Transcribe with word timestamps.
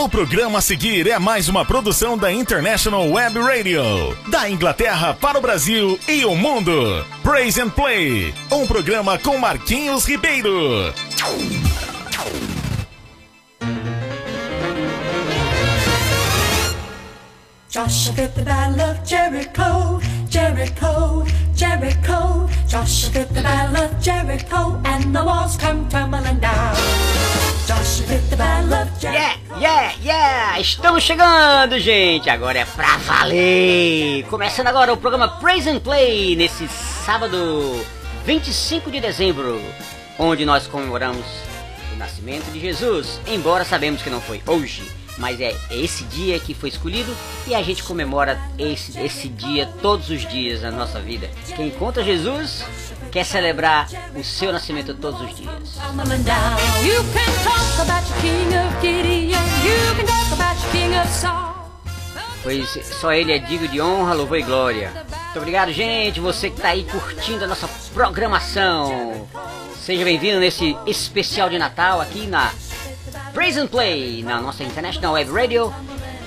O 0.00 0.08
programa 0.08 0.60
a 0.60 0.62
seguir 0.62 1.06
é 1.08 1.18
mais 1.18 1.46
uma 1.46 1.62
produção 1.62 2.16
da 2.16 2.32
International 2.32 3.06
Web 3.06 3.38
Radio, 3.38 3.82
da 4.28 4.48
Inglaterra 4.48 5.12
para 5.12 5.36
o 5.38 5.42
Brasil 5.42 6.00
e 6.08 6.24
o 6.24 6.34
mundo. 6.34 7.04
Praise 7.22 7.60
and 7.60 7.68
Play, 7.68 8.32
um 8.50 8.66
programa 8.66 9.18
com 9.18 9.36
Marquinhos 9.36 10.06
Ribeiro. 10.06 10.94
Joshua 17.68 18.14
fit 18.14 18.34
the 18.34 18.42
battle 18.42 18.80
of 18.80 19.00
Jericho, 19.04 20.00
Jericho, 20.30 21.26
Jericho. 21.54 22.48
Joshua 22.66 23.10
fit 23.12 23.34
the 23.34 23.42
battle 23.42 23.84
of 23.84 23.94
Jericho, 24.00 24.80
and 24.86 25.14
the 25.14 25.22
walls 25.22 25.58
come 25.58 25.86
tumbling 25.90 26.40
down. 26.40 26.74
Joshua 27.66 28.06
fit 28.06 28.30
the 28.30 28.36
battle 28.36 28.74
of 28.74 28.88
Jericho. 28.98 29.20
yeah, 29.20 29.36
yeah! 29.58 30.60
Estamos 30.60 31.02
chegando, 31.02 31.78
gente! 31.78 32.30
Agora 32.30 32.60
é 32.60 32.64
pra 32.64 32.96
valer! 32.98 34.24
Começando 34.26 34.68
agora 34.68 34.92
o 34.92 34.96
programa 34.96 35.28
Praise 35.40 35.68
and 35.68 35.80
Play 35.80 36.36
nesse 36.36 36.68
sábado 36.68 37.84
25 38.24 38.90
de 38.90 39.00
dezembro, 39.00 39.60
onde 40.18 40.44
nós 40.44 40.66
comemoramos 40.66 41.24
o 41.92 41.96
nascimento 41.96 42.50
de 42.52 42.60
Jesus. 42.60 43.20
Embora 43.26 43.64
sabemos 43.64 44.02
que 44.02 44.10
não 44.10 44.20
foi 44.20 44.40
hoje, 44.46 44.82
mas 45.18 45.40
é 45.40 45.54
esse 45.70 46.04
dia 46.04 46.38
que 46.38 46.54
foi 46.54 46.68
escolhido 46.68 47.14
e 47.46 47.54
a 47.54 47.62
gente 47.62 47.82
comemora 47.82 48.40
esse, 48.56 48.98
esse 49.00 49.28
dia 49.28 49.66
todos 49.82 50.10
os 50.10 50.26
dias 50.28 50.62
na 50.62 50.70
nossa 50.70 51.00
vida. 51.00 51.28
Quem 51.56 51.68
encontra 51.68 52.04
Jesus 52.04 52.64
quer 53.10 53.24
celebrar 53.24 53.88
o 54.14 54.22
seu 54.22 54.52
nascimento 54.52 54.94
todos 54.94 55.20
os 55.20 55.36
dias. 55.36 55.78
Pois 62.42 62.78
só 63.00 63.12
ele 63.12 63.32
é 63.32 63.38
digno 63.38 63.68
de 63.68 63.80
honra, 63.80 64.14
louvor 64.14 64.38
e 64.38 64.42
glória. 64.42 64.90
Muito 64.92 65.38
obrigado, 65.38 65.72
gente, 65.72 66.20
você 66.20 66.48
que 66.48 66.56
está 66.56 66.68
aí 66.68 66.84
curtindo 66.84 67.44
a 67.44 67.46
nossa 67.46 67.68
programação. 67.92 69.28
Seja 69.76 70.04
bem-vindo 70.04 70.40
nesse 70.40 70.76
especial 70.86 71.50
de 71.50 71.58
Natal 71.58 72.00
aqui 72.00 72.26
na 72.26 72.52
Praise 73.34 73.60
and 73.60 73.66
Play, 73.66 74.22
na 74.22 74.40
nossa 74.40 74.64
International 74.64 75.14
Web 75.14 75.30
Radio, 75.30 75.74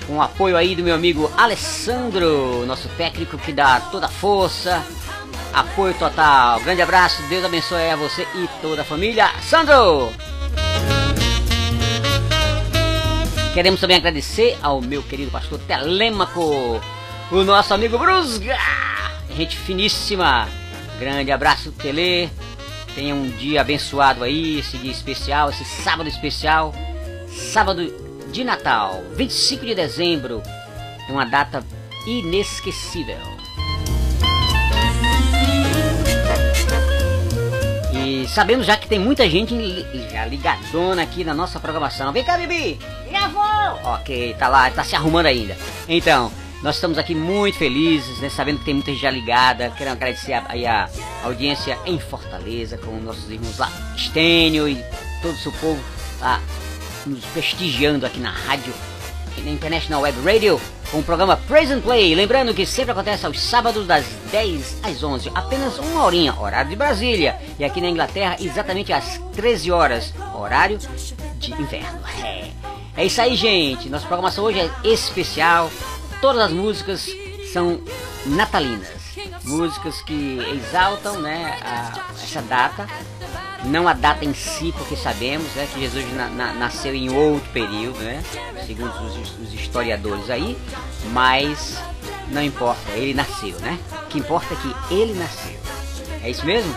com 0.05 0.17
o 0.17 0.21
apoio 0.21 0.55
aí 0.55 0.75
do 0.75 0.83
meu 0.83 0.93
amigo 0.93 1.31
Alessandro, 1.35 2.65
nosso 2.65 2.87
técnico 2.89 3.37
que 3.37 3.51
dá 3.51 3.79
toda 3.79 4.05
a 4.05 4.09
força, 4.09 4.83
apoio 5.53 5.93
total. 5.93 6.59
Grande 6.61 6.81
abraço, 6.81 7.21
Deus 7.29 7.45
abençoe 7.45 7.89
a 7.89 7.95
você 7.95 8.27
e 8.35 8.49
toda 8.61 8.81
a 8.81 8.85
família. 8.85 9.29
Sandro! 9.41 10.11
Queremos 13.53 13.79
também 13.79 13.97
agradecer 13.97 14.57
ao 14.63 14.81
meu 14.81 15.03
querido 15.03 15.29
pastor 15.29 15.59
Telêmaco, 15.59 16.81
o 17.31 17.43
nosso 17.43 17.71
amigo 17.73 17.99
Brusga, 17.99 18.57
gente 19.35 19.55
finíssima. 19.55 20.47
Grande 20.99 21.31
abraço, 21.31 21.71
Tele. 21.71 22.31
Tenha 22.95 23.13
um 23.13 23.29
dia 23.29 23.61
abençoado 23.61 24.23
aí, 24.23 24.59
esse 24.59 24.77
dia 24.77 24.91
especial, 24.91 25.49
esse 25.49 25.65
sábado 25.65 26.09
especial, 26.09 26.73
sábado 27.27 27.93
de 28.31 28.43
Natal, 28.43 29.03
25 29.15 29.65
de 29.65 29.75
dezembro. 29.75 30.41
É 31.07 31.11
uma 31.11 31.25
data 31.25 31.63
inesquecível. 32.07 33.32
E 38.03 38.27
sabemos 38.27 38.65
já 38.65 38.75
que 38.77 38.87
tem 38.87 38.99
muita 38.99 39.29
gente 39.29 39.55
já 40.11 40.25
ligadona 40.25 41.01
aqui 41.03 41.23
na 41.23 41.33
nossa 41.33 41.59
programação. 41.59 42.11
Vem 42.11 42.23
cá, 42.23 42.37
Bibi! 42.37 42.79
Já 43.11 43.27
vou! 43.27 43.93
Ok, 43.93 44.35
tá 44.37 44.47
lá, 44.47 44.69
tá 44.71 44.83
se 44.83 44.95
arrumando 44.95 45.27
ainda. 45.27 45.55
Então, 45.87 46.31
nós 46.61 46.75
estamos 46.75 46.97
aqui 46.97 47.13
muito 47.15 47.57
felizes, 47.57 48.19
né? 48.19 48.29
Sabendo 48.29 48.59
que 48.59 48.65
tem 48.65 48.73
muita 48.73 48.91
gente 48.91 49.01
já 49.01 49.09
ligada. 49.11 49.69
Quero 49.77 49.91
agradecer 49.91 50.33
a- 50.33 50.45
aí 50.49 50.65
a 50.65 50.89
audiência 51.23 51.77
em 51.85 51.99
Fortaleza, 51.99 52.77
com 52.77 52.91
nossos 52.99 53.29
irmãos 53.29 53.57
lá, 53.57 53.71
Estênio 53.95 54.67
e 54.67 54.75
todo 55.21 55.33
o 55.33 55.37
seu 55.37 55.51
povo 55.53 55.79
lá 56.19 56.41
nos 57.05 57.23
prestigiando 57.25 58.05
aqui 58.05 58.19
na 58.19 58.31
rádio 58.31 58.73
e 59.37 59.41
na 59.41 59.51
International 59.51 60.01
Web 60.01 60.17
Radio 60.23 60.59
com 60.93 60.99
o 60.99 61.03
programa 61.03 61.35
Praise 61.47 61.73
and 61.73 61.81
Play. 61.81 62.13
Lembrando 62.13 62.53
que 62.53 62.65
sempre 62.67 62.91
acontece 62.91 63.25
aos 63.25 63.39
sábados 63.41 63.87
das 63.87 64.05
10 64.31 64.77
às 64.83 65.01
11, 65.03 65.31
apenas 65.33 65.79
uma 65.79 66.03
horinha, 66.03 66.39
horário 66.39 66.69
de 66.69 66.75
Brasília. 66.75 67.35
E 67.57 67.65
aqui 67.65 67.81
na 67.81 67.89
Inglaterra, 67.89 68.37
exatamente 68.39 68.93
às 68.93 69.17
13 69.35 69.71
horas, 69.71 70.13
horário 70.35 70.77
de 71.39 71.51
inverno. 71.51 71.99
É, 72.23 72.49
é 72.95 73.05
isso 73.05 73.19
aí, 73.19 73.35
gente. 73.35 73.89
Nossa 73.89 74.05
programação 74.05 74.43
hoje 74.43 74.59
é 74.59 74.69
especial. 74.87 75.71
Todas 76.21 76.43
as 76.43 76.51
músicas 76.51 77.07
são 77.51 77.81
natalinas. 78.27 78.87
Músicas 79.45 79.99
que 80.03 80.39
exaltam 80.55 81.19
né, 81.19 81.57
a- 81.65 82.05
essa 82.23 82.41
data 82.43 82.87
não 83.65 83.87
a 83.87 83.93
data 83.93 84.23
em 84.25 84.33
si, 84.33 84.73
porque 84.77 84.95
sabemos 84.95 85.47
né, 85.55 85.67
que 85.73 85.79
Jesus 85.79 86.05
na- 86.13 86.27
na- 86.29 86.53
nasceu 86.53 86.93
em 86.93 87.09
outro 87.15 87.49
período, 87.51 87.99
né, 87.99 88.23
segundo 88.65 88.91
os, 89.05 89.37
os 89.39 89.53
historiadores 89.53 90.29
aí, 90.29 90.57
mas 91.11 91.77
não 92.29 92.41
importa, 92.43 92.91
ele 92.91 93.13
nasceu, 93.13 93.57
né? 93.59 93.77
O 94.03 94.07
que 94.07 94.19
importa 94.19 94.53
é 94.53 94.57
que 94.57 94.93
ele 94.93 95.13
nasceu. 95.13 95.59
É 96.23 96.29
isso 96.29 96.45
mesmo? 96.45 96.73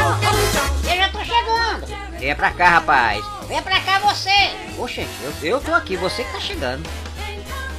Oh, 0.00 0.90
Eu 0.90 0.96
já 0.96 1.08
tô 1.10 1.18
chegando. 1.24 1.86
Venha 2.18 2.34
pra 2.36 2.50
cá, 2.50 2.68
rapaz. 2.70 3.24
Venha 3.48 3.62
pra 3.62 3.80
cá 3.80 3.98
você. 3.98 4.30
Poxa, 4.76 5.06
eu, 5.22 5.32
eu 5.48 5.60
tô 5.60 5.72
aqui, 5.74 5.96
você 5.96 6.24
que 6.24 6.32
tá 6.32 6.40
chegando. 6.40 6.88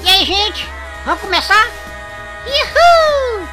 E 0.03 0.07
aí, 0.09 0.25
gente? 0.25 0.67
Vamos 1.05 1.21
começar? 1.21 1.67
Uhul! 2.45 3.44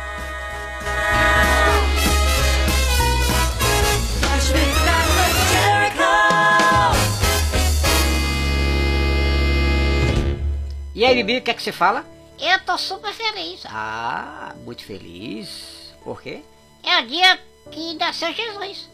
E 11.03 11.05
aí, 11.05 11.17
Bibi, 11.17 11.39
o 11.39 11.43
que 11.43 11.51
é 11.51 11.55
que 11.55 11.61
você 11.61 11.73
fala? 11.73 12.07
Eu 12.39 12.61
tô 12.61 12.79
super 12.79 13.13
feliz. 13.13 13.65
Ah, 13.67 14.55
muito 14.65 14.85
feliz. 14.85 15.93
Por 16.05 16.23
quê? 16.23 16.45
É 16.81 17.01
o 17.01 17.07
dia 17.09 17.41
que 17.73 17.95
nasceu 17.95 18.33
Jesus. 18.33 18.89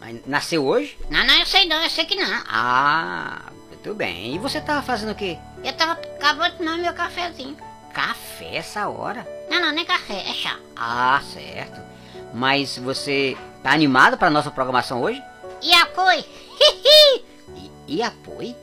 Mas 0.00 0.26
nasceu 0.26 0.64
hoje? 0.64 0.96
Não, 1.10 1.22
não, 1.26 1.34
eu 1.34 1.44
sei 1.44 1.66
não, 1.66 1.82
eu 1.82 1.90
sei 1.90 2.06
que 2.06 2.16
não. 2.16 2.42
Ah, 2.48 3.42
muito 3.68 3.92
bem. 3.92 4.34
E 4.34 4.38
você 4.38 4.58
tava 4.58 4.80
fazendo 4.80 5.12
o 5.12 5.14
quê? 5.14 5.36
Eu 5.62 5.74
tava 5.74 5.92
acabando 5.92 6.52
de 6.52 6.56
tomar 6.56 6.78
meu 6.78 6.94
cafezinho. 6.94 7.58
Café 7.92 8.56
essa 8.56 8.88
hora? 8.88 9.28
Não, 9.50 9.60
não, 9.60 9.70
nem 9.70 9.84
café, 9.84 10.18
é 10.26 10.32
chá. 10.32 10.58
Ah, 10.74 11.20
certo. 11.30 11.78
Mas 12.32 12.78
você 12.78 13.36
tá 13.62 13.72
animado 13.72 14.16
para 14.16 14.30
nossa 14.30 14.50
programação 14.50 15.02
hoje? 15.02 15.22
E 15.60 15.74
apoio? 15.74 16.24
E, 17.54 17.96
e 17.96 18.02
apoio? 18.02 18.56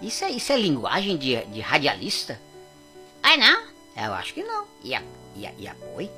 Isso 0.00 0.24
é, 0.24 0.30
isso 0.30 0.52
é 0.52 0.56
linguagem 0.56 1.16
de, 1.16 1.36
de 1.46 1.60
radialista? 1.60 2.40
Ai 3.22 3.36
não? 3.36 3.62
Eu 3.96 4.12
acho 4.14 4.34
que 4.34 4.42
não. 4.42 4.64
E, 4.84 4.94
a, 4.94 5.02
e, 5.34 5.46
a, 5.46 5.52
e 5.58 5.66
apoio? 5.66 6.10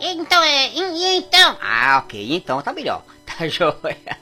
Então, 0.00 0.42
é, 0.42 0.72
e, 0.72 1.16
então? 1.18 1.58
Ah, 1.60 2.02
ok. 2.04 2.34
Então 2.34 2.60
tá 2.62 2.72
melhor. 2.72 3.02
Tá 3.30 3.46
joia. 3.46 4.18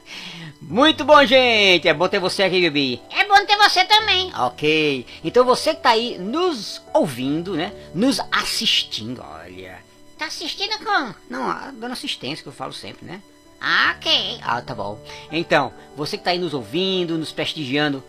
Muito 0.61 1.03
bom, 1.03 1.25
gente. 1.25 1.87
É 1.87 1.93
bom 1.93 2.07
ter 2.07 2.19
você 2.19 2.43
aqui, 2.43 2.61
Bibi. 2.61 3.01
É 3.09 3.25
bom 3.25 3.43
ter 3.43 3.57
você 3.57 3.83
também. 3.83 4.31
Ok. 4.35 5.05
Então 5.23 5.43
você 5.43 5.73
que 5.73 5.81
tá 5.81 5.89
aí 5.89 6.17
nos 6.19 6.79
ouvindo, 6.93 7.55
né? 7.55 7.73
Nos 7.93 8.21
assistindo, 8.31 9.21
olha. 9.21 9.79
Tá 10.15 10.25
assistindo 10.27 10.77
como? 10.85 11.15
Não, 11.27 11.73
dando 11.73 11.93
assistência 11.93 12.43
que 12.43 12.49
eu 12.49 12.53
falo 12.53 12.71
sempre, 12.71 13.05
né? 13.05 13.19
Ah, 13.59 13.95
ok. 13.97 14.39
Ah, 14.41 14.61
tá 14.61 14.75
bom. 14.75 14.99
Então, 15.31 15.73
você 15.97 16.17
que 16.17 16.23
tá 16.23 16.29
aí 16.29 16.39
nos 16.39 16.53
ouvindo, 16.53 17.17
nos 17.17 17.31
prestigiando, 17.31 18.03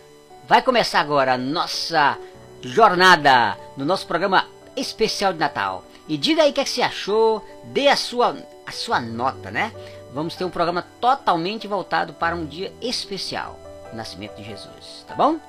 vai 0.51 0.61
começar 0.61 0.99
agora 0.99 1.35
a 1.35 1.37
nossa 1.37 2.17
jornada 2.61 3.57
no 3.77 3.85
nosso 3.85 4.05
programa 4.05 4.45
especial 4.75 5.31
de 5.31 5.39
Natal. 5.39 5.85
E 6.09 6.17
diga 6.17 6.43
aí 6.43 6.49
o 6.49 6.53
que, 6.53 6.59
é 6.59 6.65
que 6.65 6.69
você 6.69 6.81
achou, 6.81 7.41
dê 7.67 7.87
a 7.87 7.95
sua, 7.95 8.35
a 8.65 8.71
sua 8.73 8.99
nota, 8.99 9.49
né? 9.49 9.71
Vamos 10.13 10.35
ter 10.35 10.43
um 10.43 10.49
programa 10.49 10.85
totalmente 10.99 11.69
voltado 11.69 12.11
para 12.11 12.35
um 12.35 12.45
dia 12.45 12.69
especial, 12.81 13.57
o 13.93 13.95
nascimento 13.95 14.35
de 14.35 14.43
Jesus, 14.43 15.05
tá 15.07 15.15
bom? 15.15 15.39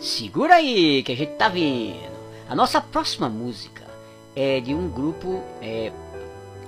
Segura 0.00 0.54
aí 0.54 1.02
que 1.02 1.12
a 1.12 1.16
gente 1.16 1.32
tá 1.32 1.50
vindo. 1.50 2.08
A 2.48 2.54
nossa 2.54 2.80
próxima 2.80 3.28
música 3.28 3.84
é 4.34 4.60
de 4.60 4.74
um 4.74 4.88
grupo 4.88 5.44
é, 5.60 5.92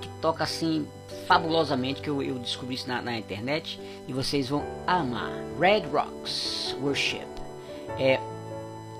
que 0.01 0.07
toca 0.21 0.43
assim 0.43 0.87
fabulosamente 1.27 2.01
que 2.01 2.09
eu, 2.09 2.23
eu 2.23 2.39
descobri 2.39 2.75
isso 2.75 2.87
na, 2.87 3.01
na, 3.01 3.17
internet 3.17 3.79
e 4.07 4.13
vocês 4.13 4.47
vão 4.47 4.63
amar. 4.87 5.31
Red 5.59 5.83
Rocks 5.91 6.75
Worship. 6.81 7.27
É 7.99 8.19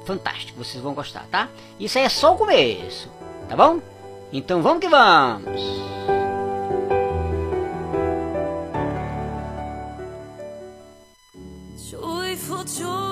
fantástico, 0.06 0.64
vocês 0.64 0.84
vão 0.84 0.94
gostar, 0.94 1.26
tá? 1.32 1.50
Isso 1.80 1.98
aí 1.98 2.04
é 2.04 2.10
só 2.10 2.34
o 2.34 2.38
começo, 2.38 3.10
tá 3.48 3.56
bom? 3.56 3.82
Então 4.32 4.62
vamos 4.62 4.82
que 4.82 4.90
vamos! 4.90 5.62
Joyful, 11.78 12.68
joy. 12.68 13.07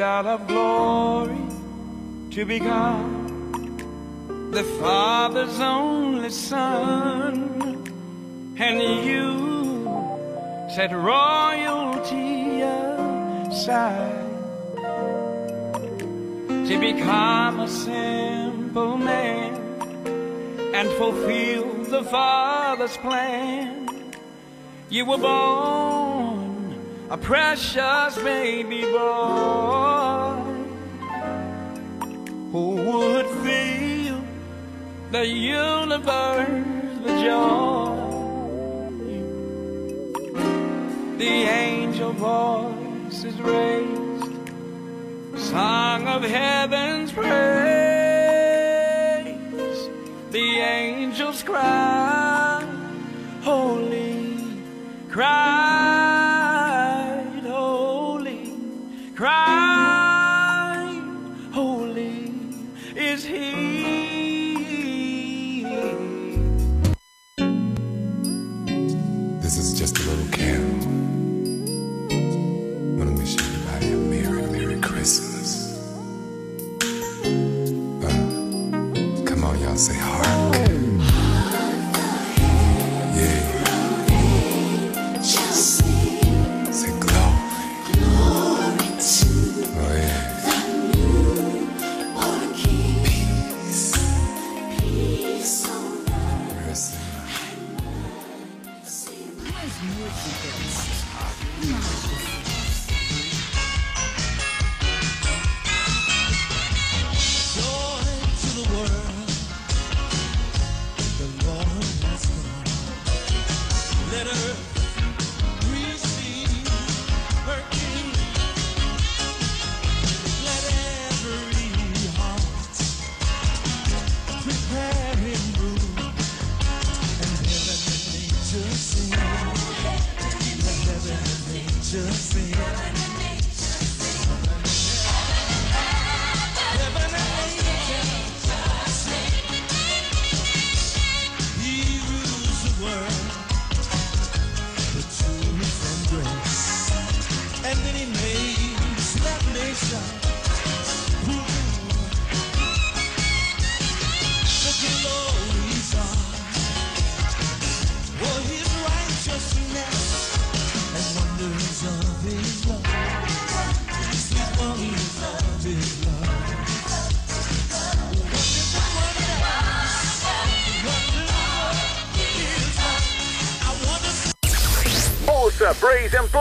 Out 0.00 0.24
of 0.24 0.46
glory 0.46 1.36
to 2.30 2.44
become 2.46 3.26
the 4.50 4.64
Father's 4.80 5.60
only 5.60 6.30
Son, 6.30 7.84
and 8.56 9.04
you 9.04 9.84
set 10.74 10.92
royalty 10.92 12.62
aside 12.62 14.26
to 16.66 16.78
become 16.80 17.60
a 17.60 17.68
simple 17.68 18.96
man 18.96 19.54
and 20.74 20.88
fulfill 20.92 21.84
the 21.84 22.02
Father's 22.04 22.96
plan. 22.96 23.86
You 24.88 25.04
were 25.04 25.18
born 25.18 25.89
a 27.10 27.18
precious 27.18 28.16
baby 28.22 28.82
boy 28.82 30.36
who 32.52 32.76
would 32.76 33.26
fill 33.42 34.22
the 35.10 35.26
universe 35.26 36.48
with 37.02 37.20
joy. 37.20 37.96
The 41.18 41.34
angel 41.64 42.12
voice 42.12 43.24
is 43.24 43.34
raised, 43.40 44.32
song 45.36 46.06
of 46.06 46.22
heaven's 46.22 47.10
praise. 47.10 47.26
The 50.30 50.60
angels 50.60 51.42
cry, 51.42 52.64
holy, 53.42 54.36
cried, 55.08 55.59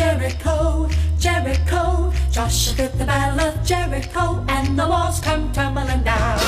Jericho, 0.00 0.88
Jericho. 1.18 2.10
Joshua 2.32 2.74
fit 2.74 2.96
the 2.96 3.04
battle 3.04 3.48
of 3.48 3.62
Jericho, 3.62 4.42
and 4.48 4.74
the 4.74 4.88
walls 4.88 5.20
come 5.20 5.52
tumbling 5.52 6.02
down. 6.02 6.38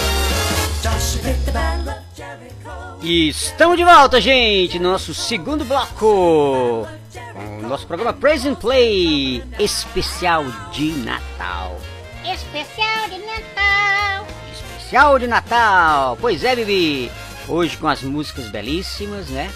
Joshua 0.82 1.20
fit 1.20 1.44
the 1.44 1.52
battle 1.52 1.90
of 1.90 2.00
Jericho. 2.16 2.98
E 3.02 3.28
estamos 3.28 3.76
de 3.76 3.84
volta, 3.84 4.22
gente, 4.22 4.78
no 4.78 4.92
nosso 4.92 5.12
segundo 5.12 5.66
bloco. 5.66 6.88
Com 7.34 7.58
o 7.58 7.68
nosso 7.68 7.86
programa 7.86 8.14
Praise 8.14 8.48
and 8.48 8.54
Play 8.54 9.44
especial 9.58 10.46
de 10.72 10.92
Natal. 11.04 11.78
Especial 12.24 13.10
de 13.10 13.18
Natal. 13.18 14.26
Especial 14.50 15.18
de 15.18 15.26
Natal. 15.26 16.16
Pois 16.18 16.42
é, 16.42 16.56
Bibi. 16.56 17.12
Hoje 17.46 17.76
com 17.76 17.86
as 17.86 18.02
músicas 18.02 18.48
belíssimas, 18.48 19.28
né? 19.28 19.50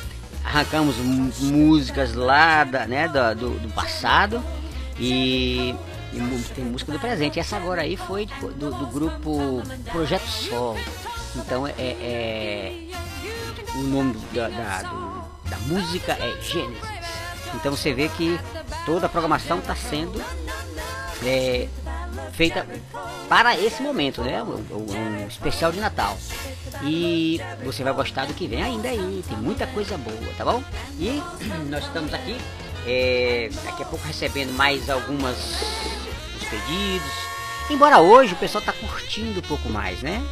Arrancamos 0.46 0.96
músicas 1.40 2.14
lá 2.14 2.62
da, 2.62 2.86
né, 2.86 3.08
do, 3.08 3.50
do 3.58 3.68
passado 3.74 4.42
e, 4.98 5.74
e 6.12 6.42
tem 6.54 6.64
música 6.64 6.92
do 6.92 7.00
presente. 7.00 7.40
Essa 7.40 7.56
agora 7.56 7.82
aí 7.82 7.96
foi 7.96 8.26
de- 8.26 8.34
do, 8.54 8.70
do 8.72 8.86
grupo 8.86 9.60
Projeto 9.90 10.26
Sol. 10.28 10.76
Então 11.34 11.66
é, 11.66 11.72
é- 11.78 12.72
o 13.74 13.82
nome 13.82 14.16
da, 14.32 14.48
da- 14.48 14.82
do- 14.82 15.50
da 15.50 15.56
música 15.66 16.12
é 16.12 16.40
Gênesis. 16.40 16.80
Então 17.54 17.74
você 17.76 17.92
vê 17.92 18.08
que 18.08 18.38
toda 18.86 19.06
a 19.06 19.08
programação 19.08 19.58
está 19.58 19.74
sendo 19.74 20.22
é, 21.24 21.66
feita 22.32 22.66
para 23.28 23.56
esse 23.58 23.82
momento, 23.82 24.22
né? 24.22 24.42
Um, 24.42 24.92
um 24.92 25.26
especial 25.26 25.72
de 25.72 25.80
Natal. 25.80 26.16
E 26.82 27.40
você 27.64 27.82
vai 27.82 27.92
gostar 27.92 28.26
do 28.26 28.34
que 28.34 28.46
vem 28.46 28.62
ainda 28.62 28.88
aí, 28.88 29.24
tem 29.28 29.38
muita 29.38 29.66
coisa 29.66 29.96
boa, 29.96 30.32
tá 30.36 30.44
bom? 30.44 30.62
E 30.98 31.22
nós 31.70 31.84
estamos 31.84 32.12
aqui 32.12 32.36
É, 32.88 33.48
daqui 33.64 33.82
a 33.82 33.86
pouco 33.86 34.06
recebendo 34.06 34.52
mais 34.52 34.88
algumas 34.88 35.36
os 36.36 36.44
pedidos. 36.48 37.10
Embora 37.68 37.98
hoje 37.98 38.32
o 38.32 38.36
pessoal 38.36 38.62
tá 38.62 38.72
curtindo 38.72 39.40
um 39.40 39.42
pouco 39.42 39.68
mais, 39.68 40.02
né? 40.02 40.22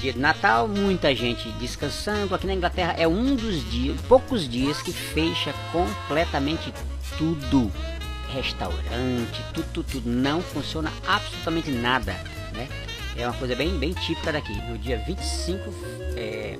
Dia 0.00 0.14
de 0.14 0.18
Natal, 0.18 0.66
muita 0.66 1.14
gente 1.14 1.46
descansando. 1.52 2.34
Aqui 2.34 2.46
na 2.46 2.54
Inglaterra 2.54 2.94
é 2.96 3.06
um 3.06 3.36
dos 3.36 3.62
dias, 3.70 4.00
poucos 4.08 4.48
dias 4.48 4.80
que 4.80 4.90
fecha 4.92 5.52
completamente 5.70 6.72
tudo. 7.18 7.70
Restaurante, 8.32 9.42
tudo, 9.52 9.66
tudo, 9.72 9.86
tudo. 9.92 10.10
Não 10.10 10.40
funciona 10.40 10.92
absolutamente 11.06 11.70
nada, 11.70 12.12
né? 12.52 12.68
É 13.16 13.26
uma 13.26 13.36
coisa 13.36 13.54
bem, 13.54 13.78
bem 13.78 13.92
típica 13.92 14.32
daqui. 14.32 14.52
No 14.68 14.76
dia 14.76 14.98
25, 15.06 15.72
é, 16.16 16.58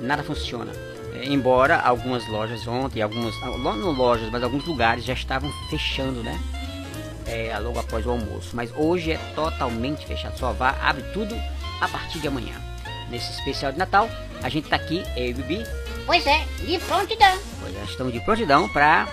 nada 0.00 0.22
funciona. 0.22 0.72
É, 1.14 1.24
embora 1.26 1.80
algumas 1.80 2.26
lojas 2.28 2.66
ontem, 2.66 3.02
algumas, 3.02 3.34
não 3.40 3.90
lojas, 3.90 4.30
mas 4.30 4.42
alguns 4.42 4.64
lugares 4.64 5.04
já 5.04 5.12
estavam 5.12 5.50
fechando, 5.68 6.22
né? 6.22 6.38
É, 7.26 7.56
logo 7.58 7.78
após 7.78 8.06
o 8.06 8.10
almoço. 8.10 8.50
Mas 8.54 8.72
hoje 8.76 9.12
é 9.12 9.18
totalmente 9.34 10.06
fechado. 10.06 10.38
Só 10.38 10.52
vai, 10.52 10.74
abre 10.80 11.02
tudo 11.12 11.34
a 11.80 11.88
partir 11.88 12.18
de 12.20 12.28
amanhã. 12.28 12.54
Nesse 13.08 13.32
especial 13.32 13.72
de 13.72 13.78
Natal, 13.78 14.08
a 14.42 14.48
gente 14.48 14.68
tá 14.68 14.76
aqui, 14.76 15.02
eu 15.16 15.26
e 15.26 15.32
o 15.32 15.34
Bibi. 15.34 15.64
Pois 16.06 16.26
é, 16.26 16.44
de 16.64 16.78
prontidão. 16.78 17.38
Pois 17.60 17.76
é, 17.76 17.84
estamos 17.84 18.12
de 18.12 18.20
prontidão 18.20 18.68
para 18.68 19.06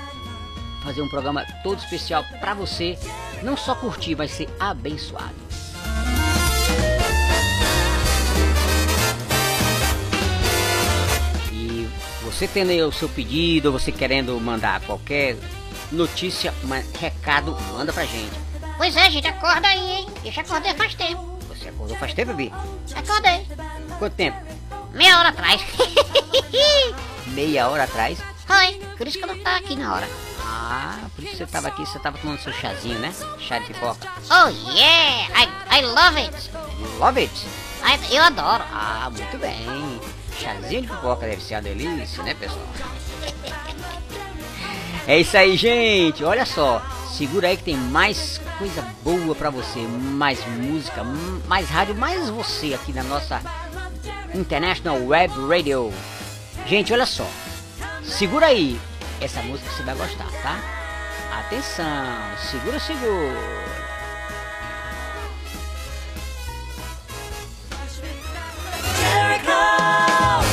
fazer 0.83 1.01
um 1.01 1.09
programa 1.09 1.45
todo 1.63 1.79
especial 1.79 2.23
para 2.39 2.53
você. 2.53 2.97
Não 3.43 3.55
só 3.55 3.75
curtir, 3.75 4.15
mas 4.15 4.31
ser 4.31 4.49
abençoado. 4.59 5.35
E 11.51 11.87
você 12.23 12.47
tendo 12.47 12.71
aí 12.71 12.81
o 12.81 12.91
seu 12.91 13.07
pedido, 13.09 13.71
você 13.71 13.91
querendo 13.91 14.39
mandar 14.39 14.81
qualquer 14.81 15.35
notícia, 15.91 16.53
um 16.63 16.99
recado, 16.99 17.55
manda 17.71 17.93
pra 17.93 18.05
gente. 18.05 18.47
Pois 18.77 18.95
é, 18.95 19.09
gente, 19.09 19.27
acorda 19.27 19.67
aí, 19.67 19.91
hein? 19.91 20.07
Eu 20.23 20.31
já 20.31 20.41
acordei 20.41 20.73
faz 20.73 20.93
tempo. 20.93 21.37
Você 21.49 21.69
acordou 21.69 21.97
faz 21.97 22.13
tempo, 22.13 22.33
Bibi? 22.33 22.53
Acordei. 22.95 23.47
Quanto 23.97 24.13
tempo? 24.13 24.37
Meia 24.93 25.19
hora 25.19 25.29
atrás. 25.29 25.61
Meia 27.27 27.67
hora 27.67 27.83
atrás. 27.83 28.19
Foi, 28.45 28.73
por 28.97 29.07
isso 29.07 29.17
que 29.17 29.23
eu 29.23 29.27
não 29.27 29.39
tava 29.39 29.57
aqui 29.57 29.75
na 29.75 29.93
hora. 29.93 30.07
Ah, 30.49 31.09
por 31.13 31.23
isso 31.23 31.33
que 31.33 31.37
você 31.39 31.45
tava 31.45 31.67
aqui, 31.67 31.85
você 31.85 31.99
tava 31.99 32.17
tomando 32.17 32.39
seu 32.39 32.53
chazinho, 32.53 32.97
né? 32.99 33.13
Chá 33.39 33.59
de 33.59 33.65
pipoca. 33.65 34.09
Oh 34.31 34.47
yeah, 34.47 35.27
I, 35.35 35.79
I 35.79 35.81
love 35.81 36.17
it. 36.17 36.49
You 36.79 36.99
love 36.99 37.19
it? 37.19 37.47
I, 37.83 38.15
eu 38.15 38.23
adoro. 38.23 38.63
Ah, 38.71 39.09
muito 39.11 39.37
bem. 39.37 39.99
Chazinho 40.39 40.83
de 40.83 40.87
pipoca 40.87 41.25
deve 41.25 41.41
ser 41.41 41.55
uma 41.55 41.61
delícia, 41.63 42.23
né, 42.23 42.33
pessoal? 42.33 42.65
É 45.05 45.19
isso 45.19 45.37
aí, 45.37 45.57
gente. 45.57 46.23
Olha 46.23 46.45
só. 46.45 46.81
Segura 47.11 47.47
aí 47.47 47.57
que 47.57 47.63
tem 47.63 47.75
mais 47.77 48.39
coisa 48.57 48.85
boa 49.03 49.35
pra 49.35 49.49
você. 49.49 49.79
Mais 49.79 50.45
música, 50.47 51.03
mais 51.47 51.69
rádio, 51.69 51.95
mais 51.95 52.29
você 52.29 52.73
aqui 52.73 52.93
na 52.93 53.03
nossa 53.03 53.41
International 54.33 55.03
Web 55.05 55.33
Radio. 55.47 55.93
Gente, 56.65 56.93
olha 56.93 57.05
só. 57.05 57.27
Segura 58.03 58.47
aí. 58.47 58.79
Essa 59.19 59.41
música 59.41 59.69
você 59.71 59.83
vai 59.83 59.95
gostar, 59.95 60.29
tá? 60.43 60.59
Atenção. 61.39 62.37
Segura, 62.49 62.79
segura. 62.79 63.67
I 69.19 70.46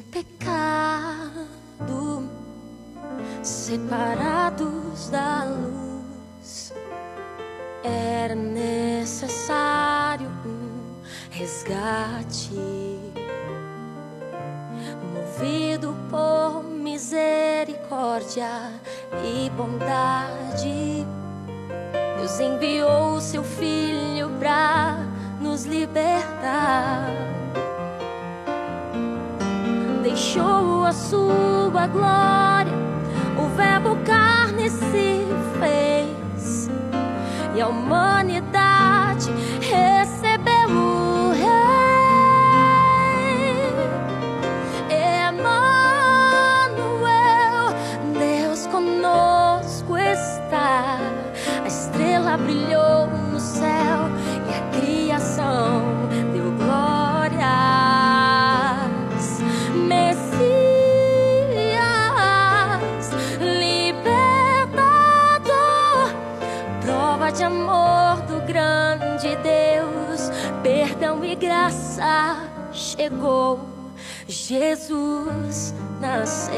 presos 0.00 0.14
no 0.14 0.21
humanidade. 38.12 39.30
recebeu 39.60 39.91
chegou. 73.02 73.58
Jesus 74.28 75.74
nasceu. 76.00 76.52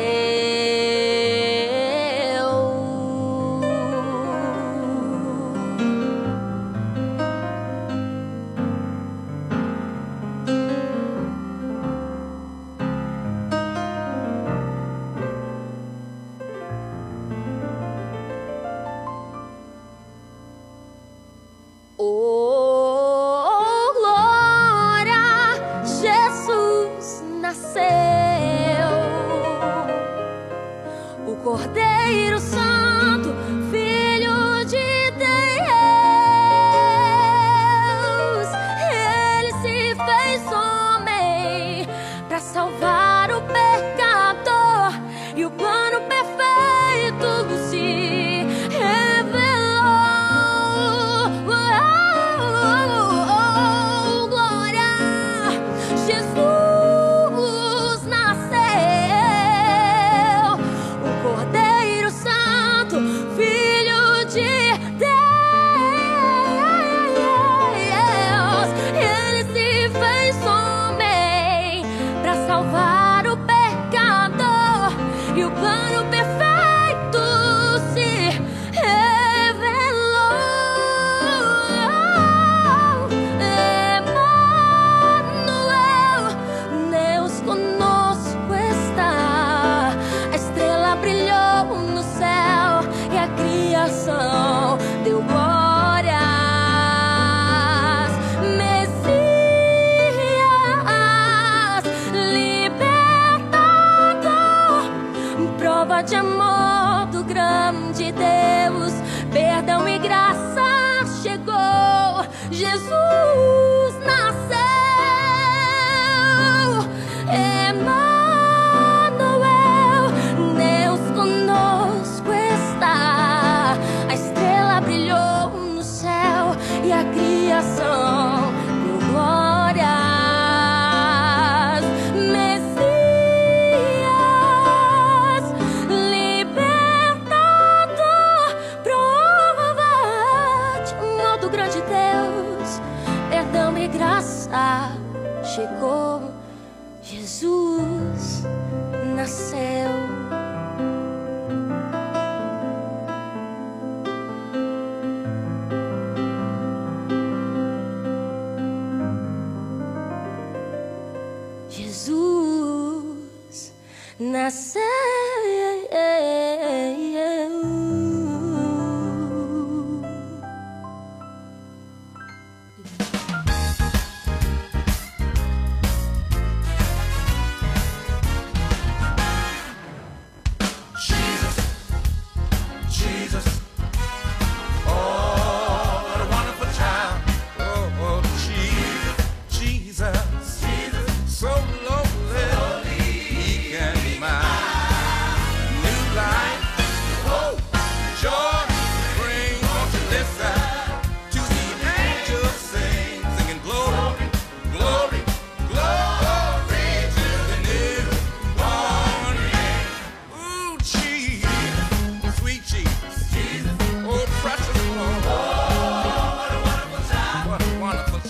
graça. 93.85 94.24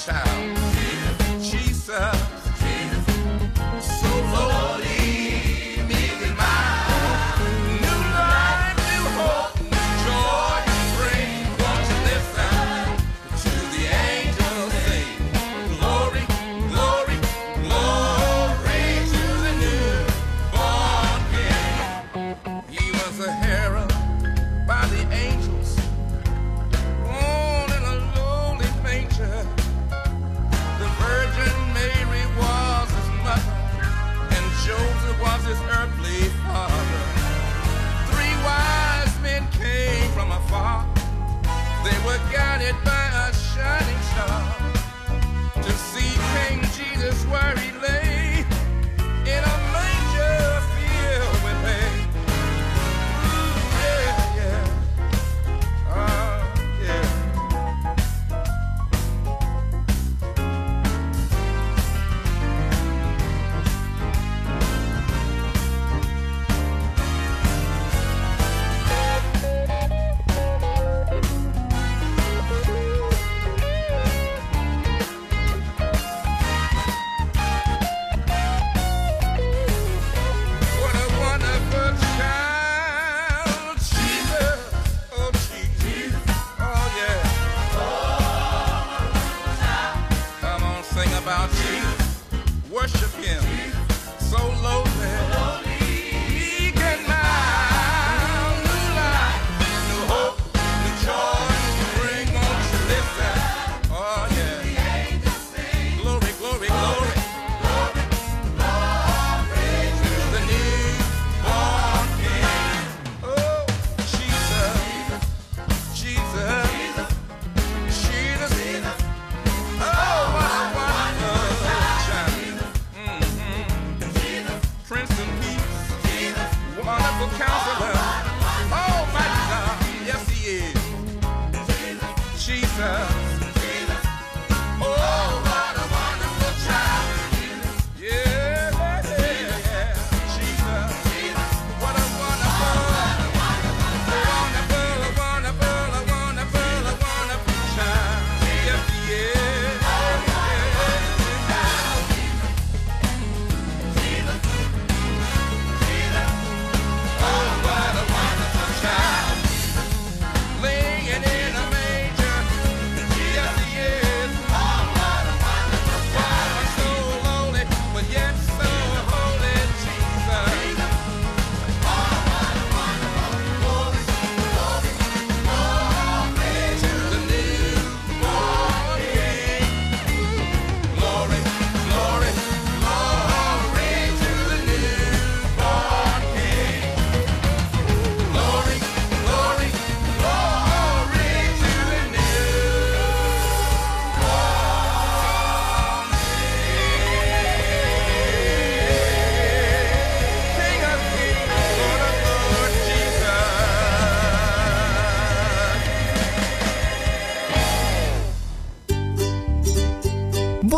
A 0.09 0.84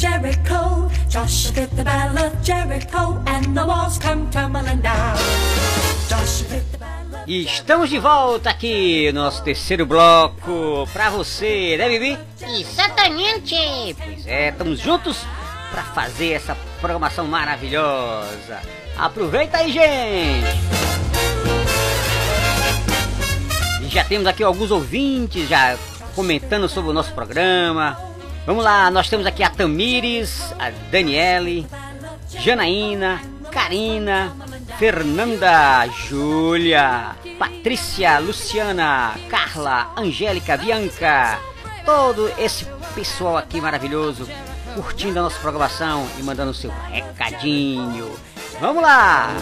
Jericho. 0.00 0.88
Joshua 1.10 1.52
fit 1.52 1.76
the 1.76 1.84
battle 1.84 2.24
of 2.24 2.34
Jericho, 2.42 3.22
and 3.26 3.54
the 3.54 3.66
walls 3.66 3.98
come 3.98 4.30
tumbling 4.30 4.80
down. 4.80 5.14
Joshua 6.08 6.48
fit 6.48 6.64
the 6.72 6.78
battle 6.78 7.20
E 7.26 7.44
estamos 7.44 7.90
de 7.90 7.98
volta 7.98 8.48
aqui 8.48 9.12
no 9.12 9.24
nosso 9.24 9.42
terceiro 9.44 9.84
bloco 9.84 10.88
pra 10.90 11.10
você, 11.10 11.76
né, 11.76 11.86
Bibi? 11.86 12.18
Exatamente. 12.40 13.54
Pois 14.02 14.26
é, 14.26 14.48
estamos 14.48 14.80
juntos 14.80 15.18
pra 15.70 15.82
fazer 15.82 16.32
essa 16.32 16.56
programação 16.80 17.26
maravilhosa. 17.26 18.58
Aproveita 18.96 19.58
aí, 19.58 19.70
gente! 19.70 20.60
E 23.82 23.88
já 23.90 24.02
temos 24.02 24.26
aqui 24.26 24.42
alguns 24.42 24.70
ouvintes 24.70 25.46
já 25.46 25.76
comentando 26.14 26.70
sobre 26.70 26.90
o 26.90 26.94
nosso 26.94 27.12
programa. 27.12 28.08
Vamos 28.46 28.64
lá, 28.64 28.90
nós 28.90 29.08
temos 29.08 29.26
aqui 29.26 29.42
a 29.42 29.50
Tamires, 29.50 30.52
a 30.58 30.70
Daniele, 30.90 31.66
Janaína, 32.38 33.20
Karina, 33.50 34.32
Fernanda, 34.78 35.86
Júlia, 35.88 37.16
Patrícia, 37.38 38.18
Luciana, 38.18 39.14
Carla, 39.28 39.92
Angélica, 39.96 40.56
Bianca, 40.56 41.38
todo 41.84 42.32
esse 42.38 42.66
pessoal 42.94 43.36
aqui 43.36 43.60
maravilhoso 43.60 44.26
curtindo 44.74 45.18
a 45.18 45.22
nossa 45.22 45.38
programação 45.40 46.06
e 46.18 46.22
mandando 46.22 46.52
o 46.52 46.54
seu 46.54 46.72
recadinho. 46.90 48.10
Vamos 48.60 48.82
lá! 48.82 49.34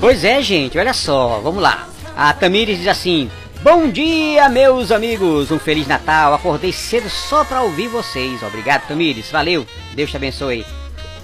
Pois 0.00 0.24
é, 0.24 0.42
gente, 0.42 0.78
olha 0.78 0.92
só, 0.92 1.40
vamos 1.40 1.62
lá. 1.62 1.86
A 2.16 2.32
Tamires 2.32 2.78
diz 2.78 2.88
assim: 2.88 3.30
Bom 3.62 3.88
dia, 3.90 4.48
meus 4.48 4.90
amigos, 4.90 5.50
um 5.52 5.58
Feliz 5.58 5.86
Natal. 5.86 6.34
Acordei 6.34 6.72
cedo 6.72 7.08
só 7.08 7.44
pra 7.44 7.62
ouvir 7.62 7.88
vocês. 7.88 8.42
Obrigado, 8.42 8.88
Tamires, 8.88 9.30
valeu, 9.30 9.64
Deus 9.94 10.10
te 10.10 10.16
abençoe. 10.16 10.66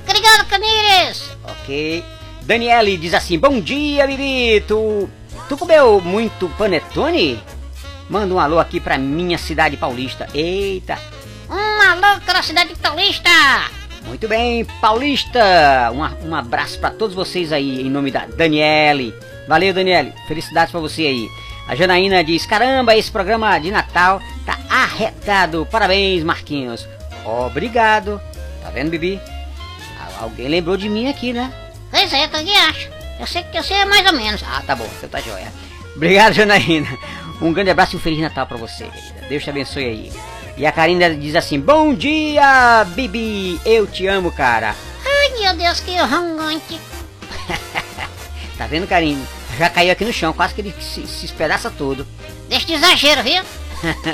Obrigado, 0.07 0.47
Camires. 0.49 1.31
Ok. 1.45 2.05
Daniele 2.43 2.97
diz 2.97 3.13
assim: 3.15 3.39
Bom 3.39 3.61
dia, 3.61 4.07
Bibi. 4.07 4.65
Tu, 4.69 5.09
comeu 5.59 6.01
muito 6.01 6.49
panetone? 6.51 7.43
Manda 8.09 8.33
um 8.35 8.39
alô 8.41 8.59
aqui 8.59 8.79
pra 8.81 8.97
minha 8.97 9.37
cidade 9.37 9.77
paulista. 9.77 10.29
Eita, 10.33 10.99
Um 11.51 11.55
alô 11.91 12.21
para 12.25 12.39
a 12.39 12.43
cidade 12.43 12.75
paulista. 12.77 13.29
muito 14.07 14.29
bem, 14.29 14.65
paulista. 14.81 15.41
Um, 15.93 16.29
um 16.31 16.35
abraço 16.35 16.79
pra 16.79 16.91
todos 16.91 17.15
vocês 17.17 17.53
aí, 17.53 17.83
em 17.83 17.91
nome 17.91 18.11
da 18.13 18.27
Daniele. 18.27 19.13
Valeu, 19.49 19.75
Daniele. 19.75 20.13
Felicidades 20.29 20.71
pra 20.71 20.81
você 20.81 21.03
aí. 21.03 21.29
A 21.69 21.75
Janaína 21.75 22.25
diz: 22.25 22.47
Caramba, 22.47 22.97
esse 22.97 23.11
programa 23.11 23.59
de 23.59 23.71
Natal 23.71 24.21
tá 24.47 24.59
arretado. 24.71 25.67
Parabéns, 25.71 26.25
Marquinhos. 26.25 26.89
Obrigado. 27.25 28.21
Tá 28.63 28.71
vendo, 28.71 28.91
Bibi? 28.91 29.21
Al- 30.01 30.25
Alguém 30.25 30.49
lembrou 30.49 30.77
de 30.77 30.89
mim 30.89 31.09
aqui, 31.09 31.33
né? 31.33 31.53
Pois 31.91 32.13
é, 32.13 32.27
também 32.29 32.57
acho. 32.57 32.89
Eu 33.21 33.27
sei 33.27 33.43
que 33.43 33.59
eu 33.59 33.63
sei 33.63 33.85
mais 33.85 34.07
ou 34.07 34.13
menos. 34.17 34.43
Ah, 34.47 34.63
tá 34.67 34.75
bom, 34.75 34.89
então 34.97 35.09
tá 35.09 35.21
joia. 35.21 35.53
Obrigado, 35.95 36.33
Janaína. 36.35 36.89
Um 37.41 37.53
grande 37.53 37.71
abraço 37.71 37.95
e 37.95 37.99
um 37.99 38.01
Feliz 38.01 38.21
Natal 38.21 38.47
pra 38.47 38.57
você, 38.57 38.85
querida. 38.85 39.27
Deus 39.29 39.45
te 39.45 39.51
abençoe 39.51 39.85
aí. 39.85 40.13
E 40.57 40.67
a 40.67 40.73
Karina 40.73 41.15
diz 41.15 41.35
assim: 41.37 41.61
Bom 41.61 41.93
dia, 41.95 42.85
Bibi. 42.95 43.61
Eu 43.65 43.87
te 43.87 44.07
amo, 44.07 44.33
cara. 44.33 44.75
Ai, 45.05 45.39
meu 45.41 45.55
Deus, 45.55 45.81
que 45.81 45.97
arrogante. 45.97 46.81
Tá 48.59 48.67
vendo, 48.67 48.89
Karine? 48.89 49.23
Já 49.59 49.69
caiu 49.69 49.93
aqui 49.93 50.05
no 50.05 50.13
chão, 50.13 50.33
quase 50.33 50.55
que 50.55 50.61
ele 50.61 50.75
se, 50.81 51.05
se 51.07 51.27
espedaça 51.27 51.69
todo. 51.69 52.07
Deixa 52.49 52.67
de 52.67 52.75
exagero, 52.75 53.23
viu? 53.25 53.43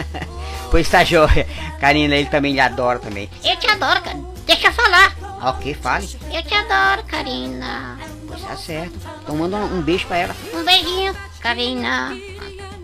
pois 0.70 0.88
tá 0.88 1.04
joia. 1.04 1.46
Karina, 1.78 2.16
ele 2.16 2.28
também 2.28 2.54
lhe 2.54 2.60
adora 2.60 2.98
também. 2.98 3.28
Eu 3.44 3.56
te 3.56 3.68
adoro, 3.70 4.00
cara. 4.00 4.18
Deixa 4.46 4.68
eu 4.68 4.72
falar. 4.72 5.14
Ok, 5.42 5.74
fale. 5.74 6.08
Eu 6.32 6.42
te 6.42 6.54
adoro, 6.54 7.04
Karina. 7.06 7.98
Pois 8.26 8.40
tá 8.40 8.56
certo. 8.56 8.94
Então 9.22 9.36
manda 9.36 9.56
um, 9.56 9.78
um 9.78 9.82
beijo 9.82 10.06
pra 10.06 10.16
ela. 10.16 10.36
Um 10.54 10.64
beijinho, 10.64 11.14
Karina. 11.40 12.16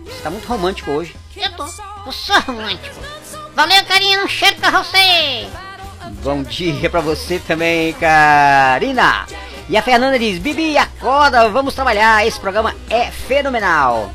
Você 0.05 0.21
tá 0.21 0.29
muito 0.29 0.47
romântico 0.47 0.91
hoje. 0.91 1.15
Eu 1.35 1.51
tô. 1.53 1.65
Eu 2.05 2.11
sou 2.11 2.39
romântico. 2.41 2.95
Valeu, 3.55 3.83
Karina. 3.85 4.23
Um 4.23 4.27
cheiro 4.27 4.55
pra 4.57 4.69
você. 4.69 5.47
Bom 6.23 6.43
dia 6.43 6.89
pra 6.89 7.01
você 7.01 7.39
também, 7.39 7.93
Karina. 7.93 9.25
E 9.71 9.77
a 9.77 9.81
Fernanda 9.81 10.19
diz: 10.19 10.37
Bibi, 10.37 10.77
acorda, 10.77 11.47
vamos 11.47 11.73
trabalhar. 11.73 12.27
Esse 12.27 12.37
programa 12.37 12.75
é 12.89 13.09
fenomenal. 13.09 14.11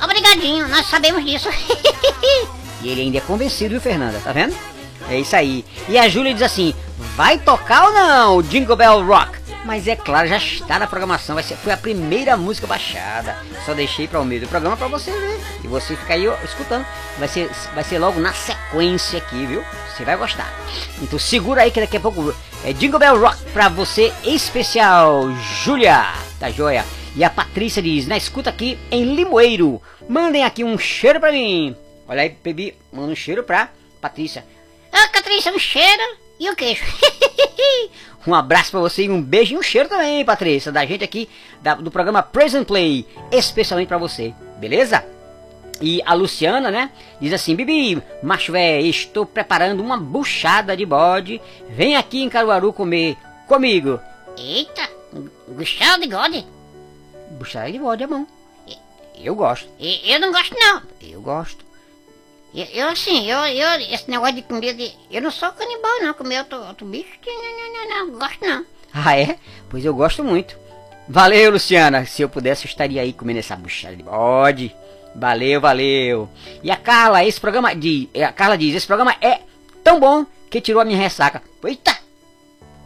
Obrigadinho, 0.00 0.68
nós 0.68 0.86
sabemos 0.86 1.24
disso. 1.24 1.48
E 2.84 2.88
ele 2.88 3.02
ainda 3.02 3.18
é 3.18 3.20
convencido, 3.20 3.70
viu, 3.70 3.80
Fernanda? 3.80 4.18
Tá 4.18 4.32
vendo? 4.32 4.56
É 5.08 5.16
isso 5.16 5.36
aí. 5.36 5.64
E 5.88 5.96
a 5.96 6.08
Júlia 6.08 6.34
diz 6.34 6.42
assim: 6.42 6.74
vai 7.14 7.38
tocar 7.38 7.84
ou 7.84 7.92
não 7.92 8.36
o 8.38 8.42
Jingle 8.42 8.74
Bell 8.74 9.06
Rock? 9.06 9.38
Mas 9.64 9.86
é 9.86 9.94
claro, 9.94 10.26
já 10.26 10.36
está 10.36 10.80
na 10.80 10.88
programação. 10.88 11.36
Vai 11.36 11.44
ser, 11.44 11.54
foi 11.54 11.72
a 11.72 11.76
primeira 11.76 12.36
música 12.36 12.66
baixada. 12.66 13.36
Só 13.64 13.72
deixei 13.72 14.08
para 14.08 14.20
o 14.20 14.24
meio 14.24 14.40
do 14.40 14.48
programa 14.48 14.76
para 14.76 14.88
você 14.88 15.12
ver. 15.12 15.40
E 15.62 15.68
você 15.68 15.94
fica 15.94 16.14
aí 16.14 16.26
ó, 16.26 16.34
escutando. 16.44 16.84
Vai 17.20 17.28
ser, 17.28 17.48
vai 17.72 17.84
ser 17.84 18.00
logo 18.00 18.18
na 18.18 18.32
sequência 18.32 19.18
aqui, 19.18 19.46
viu? 19.46 19.62
Você 19.88 20.04
vai 20.04 20.16
gostar. 20.16 20.52
Então 21.00 21.20
segura 21.20 21.62
aí 21.62 21.70
que 21.70 21.80
daqui 21.80 21.98
a 21.98 22.00
pouco 22.00 22.34
é 22.64 22.72
Jingle 22.72 22.98
Bell 22.98 23.18
Rock 23.20 23.42
pra 23.52 23.68
você 23.68 24.12
especial, 24.24 25.30
Júlia. 25.64 26.04
Tá 26.38 26.50
joia? 26.50 26.84
E 27.16 27.24
a 27.24 27.30
Patrícia 27.30 27.82
diz: 27.82 28.06
na 28.06 28.16
escuta 28.16 28.50
aqui 28.50 28.78
em 28.90 29.14
Limoeiro. 29.14 29.80
Mandem 30.08 30.44
aqui 30.44 30.64
um 30.64 30.78
cheiro 30.78 31.20
pra 31.20 31.32
mim. 31.32 31.76
Olha 32.08 32.22
aí, 32.22 32.36
Bebi, 32.42 32.74
manda 32.92 33.12
um 33.12 33.16
cheiro 33.16 33.42
pra 33.42 33.68
Patrícia. 34.00 34.44
Ah, 34.92 35.08
Patrícia, 35.12 35.52
um 35.52 35.58
cheiro 35.58 36.02
e 36.38 36.50
um 36.50 36.54
queijo. 36.54 36.82
Um 38.24 38.36
abraço 38.36 38.70
pra 38.70 38.78
você 38.78 39.02
e 39.02 39.10
um 39.10 39.20
beijo 39.20 39.52
e 39.54 39.58
um 39.58 39.62
cheiro 39.62 39.88
também, 39.88 40.24
Patrícia, 40.24 40.70
da 40.70 40.86
gente 40.86 41.02
aqui 41.02 41.28
da- 41.60 41.74
do 41.74 41.90
programa 41.90 42.22
Present 42.22 42.64
Play, 42.68 43.04
especialmente 43.32 43.88
pra 43.88 43.98
você, 43.98 44.32
beleza? 44.58 45.04
E 45.82 46.00
a 46.06 46.14
Luciana, 46.14 46.70
né, 46.70 46.90
diz 47.20 47.32
assim: 47.32 47.56
Bibi, 47.56 48.00
macho 48.22 48.56
estou 48.56 49.26
preparando 49.26 49.80
uma 49.80 49.98
buchada 49.98 50.76
de 50.76 50.86
bode. 50.86 51.42
Vem 51.68 51.96
aqui 51.96 52.22
em 52.22 52.28
Caruaru 52.28 52.72
comer 52.72 53.16
comigo. 53.48 53.98
Eita, 54.38 54.88
gostado 55.48 56.02
de 56.02 56.08
gode? 56.08 56.46
Buchada 57.32 57.72
de 57.72 57.78
bode 57.80 58.04
é 58.04 58.06
bom. 58.06 58.24
Eu 59.18 59.34
gosto. 59.34 59.68
Eu 59.78 60.20
não 60.20 60.32
gosto, 60.32 60.54
não. 60.58 60.82
Eu 61.00 61.20
gosto. 61.20 61.64
Eu, 62.54 62.64
eu, 62.66 62.88
assim, 62.88 63.28
eu, 63.30 63.38
eu, 63.38 63.80
esse 63.92 64.10
negócio 64.10 64.34
de 64.36 64.42
comida, 64.42 64.74
de- 64.74 64.92
eu 65.10 65.22
não 65.22 65.30
sou 65.30 65.50
canibal, 65.52 66.00
não. 66.02 66.14
Comer 66.14 66.40
outro, 66.40 66.58
outro 66.66 66.86
bicho, 66.86 67.08
não, 67.26 67.34
não, 67.34 67.88
não, 67.88 68.06
não 68.12 68.18
gosto, 68.18 68.44
não. 68.44 68.64
Ah, 68.92 69.16
é? 69.18 69.38
Pois 69.70 69.84
eu 69.84 69.94
gosto 69.94 70.22
muito. 70.22 70.56
Valeu, 71.08 71.50
Luciana. 71.50 72.04
Se 72.04 72.22
eu 72.22 72.28
pudesse, 72.28 72.66
eu 72.66 72.68
estaria 72.68 73.00
aí 73.02 73.12
comendo 73.12 73.38
essa 73.40 73.56
buchada 73.56 73.96
de 73.96 74.02
bode. 74.02 74.74
Valeu, 75.14 75.60
valeu. 75.60 76.28
E 76.62 76.70
a 76.70 76.76
Carla, 76.76 77.24
esse 77.24 77.40
programa 77.40 77.74
diz, 77.74 78.08
a 78.16 78.32
Carla 78.32 78.56
diz, 78.56 78.74
esse 78.74 78.86
programa 78.86 79.14
é 79.20 79.40
tão 79.84 80.00
bom 80.00 80.24
que 80.50 80.60
tirou 80.60 80.80
a 80.80 80.84
minha 80.84 80.98
ressaca. 80.98 81.42
Eita! 81.64 81.96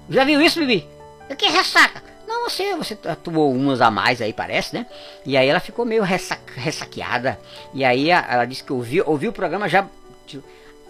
Já 0.09 0.25
viu 0.25 0.41
isso, 0.41 0.59
Bibi? 0.59 0.87
O 1.31 1.37
que 1.37 1.47
é 1.47 1.51
ressaca? 1.51 2.03
Não, 2.27 2.49
você, 2.49 2.75
você 2.75 2.97
tomou 2.97 3.53
umas 3.53 3.81
a 3.81 3.91
mais 3.91 4.21
aí, 4.21 4.33
parece, 4.33 4.75
né? 4.75 4.87
E 5.25 5.37
aí 5.37 5.49
ela 5.49 5.61
ficou 5.61 5.85
meio 5.85 6.03
ressa, 6.03 6.39
ressaqueada. 6.57 7.39
E 7.73 7.85
aí 7.85 8.11
ela 8.11 8.45
disse 8.45 8.65
que 8.65 8.73
ouviu, 8.73 9.05
ouviu 9.07 9.31
o 9.31 9.35
programa 9.35 9.69
já. 9.69 9.87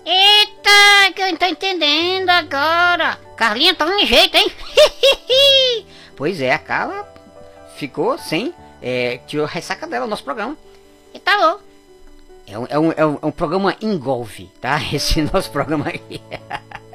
Eita, 0.05 1.13
que 1.15 1.23
eu 1.23 1.29
não 1.29 1.37
tô 1.37 1.47
entendendo 1.47 2.31
agora. 2.31 3.19
Carlinha 3.37 3.75
tá 3.75 3.85
um 3.85 4.07
jeito, 4.07 4.37
hein? 4.37 4.51
Pois 6.17 6.41
é, 6.41 6.51
a 6.53 6.59
Carla 6.59 7.07
ficou 7.77 8.17
sem. 8.17 8.55
É, 8.81 9.19
tirou 9.27 9.45
a 9.45 9.49
ressaca 9.49 9.87
dela, 9.87 10.07
o 10.07 10.09
nosso 10.09 10.25
programa. 10.25 10.57
E 11.17 11.19
tá 11.19 11.35
bom. 11.39 11.59
É 12.47 12.59
um, 12.59 12.67
é 12.69 12.79
um, 12.79 12.93
é 12.93 13.07
um, 13.07 13.19
é 13.23 13.27
um 13.27 13.31
programa 13.31 13.75
engolve, 13.81 14.51
tá? 14.61 14.79
Esse 14.93 15.23
nosso 15.23 15.51
programa 15.51 15.89
aqui. 15.89 16.21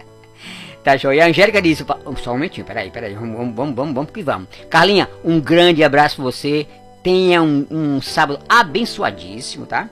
tá 0.83 0.95
joia. 0.95 1.17
E 1.17 1.21
a 1.21 1.25
Angélica 1.25 1.59
disse, 1.59 1.83
"Pa- 1.83 1.97
só 2.21 2.29
um 2.29 2.33
momentinho, 2.33 2.65
peraí, 2.65 2.91
peraí, 2.91 3.15
vamos, 3.15 3.35
vamos, 3.35 3.55
vamos, 3.55 3.75
vamos, 3.75 3.93
vamos 3.95 4.11
que 4.11 4.21
vamos. 4.21 4.47
Carlinha, 4.69 5.09
um 5.25 5.39
grande 5.39 5.83
abraço 5.83 6.17
pra 6.17 6.25
você. 6.25 6.67
Tenha 7.03 7.41
um, 7.41 7.65
um 7.71 8.01
sábado 8.01 8.39
abençoadíssimo, 8.47 9.65
tá? 9.65 9.89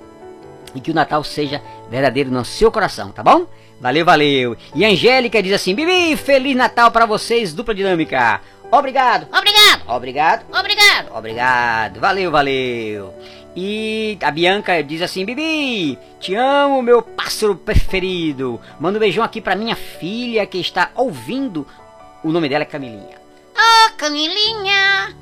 E 0.75 0.80
que 0.80 0.91
o 0.91 0.93
Natal 0.93 1.23
seja 1.23 1.59
verdadeiro 1.89 2.30
no 2.30 2.45
seu 2.45 2.71
coração, 2.71 3.11
tá 3.11 3.23
bom? 3.23 3.47
Valeu, 3.82 4.05
valeu. 4.05 4.55
E 4.75 4.86
a 4.86 4.89
Angélica 4.89 5.41
diz 5.41 5.53
assim: 5.53 5.73
Bibi, 5.73 6.15
Feliz 6.15 6.55
Natal 6.55 6.91
para 6.91 7.07
vocês, 7.07 7.51
dupla 7.51 7.73
dinâmica. 7.73 8.39
Obrigado. 8.71 9.25
Obrigado. 9.36 9.82
Obrigado. 9.88 10.45
Obrigado. 10.53 11.15
Obrigado. 11.17 11.99
Valeu, 11.99 12.30
valeu. 12.30 13.11
E 13.55 14.17
a 14.21 14.31
Bianca 14.31 14.81
diz 14.83 15.01
assim: 15.01 15.25
Bibi, 15.25 15.97
te 16.19 16.35
amo, 16.35 16.81
meu 16.81 17.01
pássaro 17.01 17.55
preferido. 17.55 18.59
Manda 18.79 18.97
um 18.97 18.99
beijão 18.99 19.23
aqui 19.23 19.41
pra 19.41 19.55
minha 19.55 19.75
filha 19.75 20.45
que 20.45 20.59
está 20.59 20.91
ouvindo. 20.95 21.65
O 22.23 22.31
nome 22.31 22.47
dela 22.47 22.63
é 22.63 22.65
Camilinha. 22.65 23.17
Ô, 23.55 23.97
Camilinha. 23.97 25.15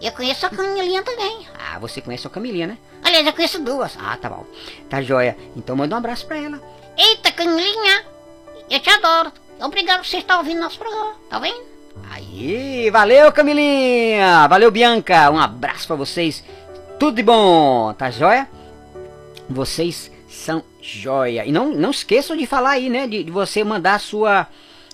Eu 0.00 0.12
conheço 0.12 0.46
a 0.46 0.50
Camilinha 0.50 1.02
também. 1.02 1.46
Ah, 1.58 1.78
você 1.78 2.00
conhece 2.00 2.26
a 2.26 2.30
Camilinha, 2.30 2.66
né? 2.66 2.78
Aliás, 3.02 3.26
eu 3.26 3.32
conheço 3.32 3.62
duas. 3.62 3.96
Ah, 4.00 4.16
tá 4.16 4.28
bom. 4.28 4.44
Tá 4.88 5.02
joia. 5.02 5.36
Então 5.56 5.76
manda 5.76 5.94
um 5.94 5.98
abraço 5.98 6.26
pra 6.26 6.38
ela. 6.38 6.60
Eita, 6.96 7.32
Camilinha. 7.32 8.04
Eu 8.70 8.80
te 8.80 8.90
adoro. 8.90 9.32
Obrigado 9.60 9.98
por 9.98 10.06
você 10.06 10.18
estar 10.18 10.38
ouvindo 10.38 10.60
nosso 10.60 10.78
programa. 10.78 11.14
Tá 11.30 11.38
vendo? 11.38 11.74
Aí, 12.10 12.90
valeu 12.90 13.32
Camilinha, 13.32 14.48
valeu 14.48 14.70
Bianca, 14.70 15.30
um 15.30 15.38
abraço 15.38 15.86
pra 15.86 15.94
vocês, 15.94 16.42
tudo 16.98 17.16
de 17.16 17.22
bom, 17.22 17.92
tá 17.94 18.10
joia? 18.10 18.48
Vocês 19.48 20.10
são 20.28 20.62
joia. 20.80 21.44
E 21.44 21.52
não, 21.52 21.72
não 21.72 21.90
esqueçam 21.90 22.36
de 22.36 22.46
falar 22.46 22.70
aí, 22.70 22.88
né, 22.88 23.06
de, 23.06 23.24
de 23.24 23.30
você 23.30 23.64
mandar 23.64 24.00
sua, 24.00 24.46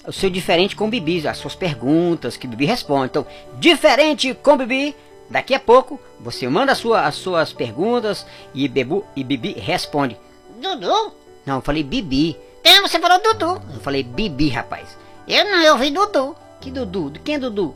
o 0.06 0.12
seu 0.12 0.30
diferente 0.30 0.76
com 0.76 0.90
Bibi, 0.90 1.26
as 1.26 1.38
suas 1.38 1.54
perguntas 1.54 2.36
que 2.36 2.46
Bibi 2.46 2.66
responde. 2.66 3.06
Então, 3.06 3.26
diferente 3.58 4.34
com 4.34 4.56
Bibi, 4.56 4.94
daqui 5.28 5.54
a 5.54 5.60
pouco 5.60 6.00
você 6.18 6.48
manda 6.48 6.74
sua, 6.74 7.06
as 7.06 7.14
suas 7.14 7.52
perguntas 7.52 8.26
e, 8.54 8.68
Bebu, 8.68 9.04
e 9.16 9.24
Bibi 9.24 9.52
responde. 9.52 10.16
Dudu? 10.60 11.12
Não, 11.46 11.56
eu 11.56 11.62
falei 11.62 11.82
Bibi. 11.82 12.36
Então, 12.60 12.86
você 12.86 12.98
falou 12.98 13.20
Dudu. 13.22 13.62
Eu 13.72 13.80
falei 13.80 14.02
Bibi, 14.02 14.48
rapaz. 14.48 14.96
Eu 15.26 15.44
não, 15.44 15.62
eu 15.62 15.72
ouvi 15.74 15.90
Dudu. 15.90 16.36
Que 16.60 16.70
Dudu? 16.70 17.10
De 17.10 17.18
quem 17.20 17.36
é 17.36 17.38
Dudu? 17.38 17.74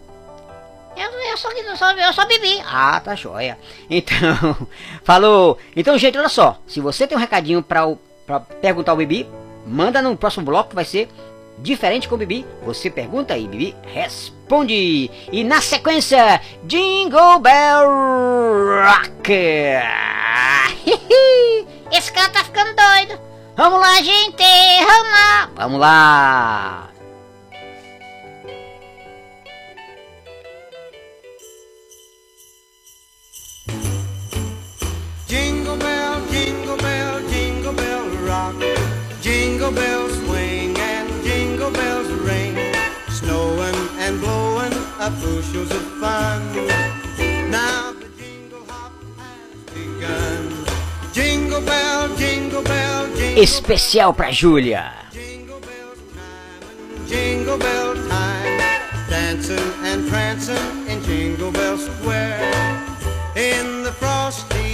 Eu, 0.97 1.11
eu, 1.11 1.37
só, 1.37 1.51
eu, 1.51 1.77
só, 1.77 1.91
eu 1.93 2.13
só 2.13 2.25
bebi. 2.27 2.61
Ah, 2.67 3.01
tá 3.01 3.15
joia. 3.15 3.59
Então, 3.91 4.57
falou. 5.05 5.59
Então, 5.75 5.97
gente, 5.99 6.17
olha 6.19 6.29
só. 6.29 6.59
Se 6.67 6.81
você 6.81 7.07
tem 7.07 7.17
um 7.17 7.21
recadinho 7.21 7.63
pra, 7.63 7.87
o- 7.87 7.99
pra 8.27 8.41
perguntar 8.41 8.93
ao 8.93 8.97
Bibi, 8.97 9.29
manda 9.67 10.01
no 10.01 10.17
próximo 10.17 10.45
bloco 10.47 10.71
que 10.71 10.75
vai 10.77 10.85
ser 10.85 11.09
diferente 11.59 12.09
com 12.09 12.15
o 12.15 12.19
Bibi. 12.19 12.47
Você 12.65 12.89
pergunta 12.91 13.37
e 13.37 13.47
Bibi 13.49 13.75
responde. 13.93 15.11
E 15.33 15.43
na 15.45 15.61
sequência, 15.61 16.41
Jingle 16.65 17.41
Bell 17.41 17.89
Rock. 18.87 19.33
Esse 21.93 22.13
cara 22.13 22.29
tá 22.31 22.45
ficando 22.45 22.75
doido. 22.75 23.21
Vamos 23.57 23.81
lá, 23.81 23.95
gente. 24.03 24.43
Vamos 24.85 25.11
lá. 25.13 25.51
Vamos 25.55 25.81
lá. 25.81 26.89
Jingle 35.35 35.77
bell, 35.77 36.25
jingle 36.31 36.77
bell, 36.77 37.21
jingle 37.29 37.73
bell 37.73 38.09
rock. 38.23 38.55
Jingle 39.21 39.73
bells 39.73 40.15
swing 40.19 40.79
and 40.79 41.25
jingle 41.25 41.73
bells 41.73 42.07
ring. 42.23 42.55
Snowing 43.09 43.75
and 43.99 44.21
blowing 44.21 44.73
up 45.01 45.13
bushels 45.21 45.73
of 45.73 45.83
fun. 45.99 46.41
Now 47.51 47.95
the 47.99 48.09
jingle 48.17 48.65
hop 48.69 48.93
has 49.19 49.59
begun. 49.75 50.55
Jingle 51.13 51.63
bell, 51.63 52.15
jingle 52.17 52.63
bell, 52.63 53.09
jingle 53.17 53.43
Especial 53.43 54.15
pra 54.15 54.31
Júlia. 54.31 54.93
Jingle 57.09 57.59
bell 57.59 57.95
time, 58.09 58.59
dancing 59.11 59.73
and 59.83 60.09
prancing 60.09 60.87
in 60.87 61.03
Jingle 61.03 61.51
Bell 61.51 61.77
Square. 61.77 62.53
In 63.35 63.83
the 63.83 63.91
frosty 63.91 64.54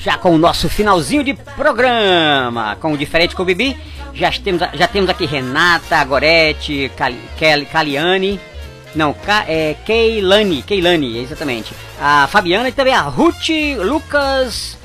Já 0.00 0.16
com 0.16 0.34
o 0.34 0.38
nosso 0.38 0.68
finalzinho 0.68 1.22
de 1.22 1.34
programa, 1.34 2.76
com 2.80 2.92
o 2.92 2.96
Diferente 2.96 3.36
com 3.36 3.42
o 3.42 3.46
Bibi. 3.46 3.76
Já 4.14 4.32
temos, 4.32 4.60
já 4.74 4.88
temos 4.88 5.08
aqui 5.10 5.26
Renata, 5.26 6.02
Gorete, 6.04 6.90
Kelly- 7.36 7.66
Caliane, 7.66 8.40
não, 8.94 9.14
é, 9.46 9.76
Keilane, 9.84 10.62
Keilane, 10.62 11.18
exatamente. 11.18 11.72
A 12.00 12.26
Fabiana 12.26 12.68
e 12.68 12.72
também 12.72 12.94
a 12.94 13.02
Ruth, 13.02 13.48
Lucas, 13.84 14.76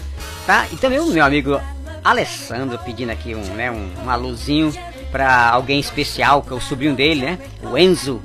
tá? 0.45 0.67
E 0.71 0.75
também 0.75 0.99
o 0.99 1.07
meu 1.07 1.25
amigo 1.25 1.59
Alessandro 2.03 2.77
pedindo 2.79 3.11
aqui 3.11 3.33
um, 3.33 3.41
né, 3.55 3.71
um, 3.71 3.89
um 4.05 4.09
alôzinho 4.09 4.71
pra 5.11 5.49
alguém 5.49 5.79
especial, 5.79 6.41
que 6.43 6.53
é 6.53 6.55
o 6.55 6.61
sobrinho 6.61 6.93
dele, 6.93 7.25
né? 7.25 7.39
O 7.63 7.75
Enzo. 7.77 8.21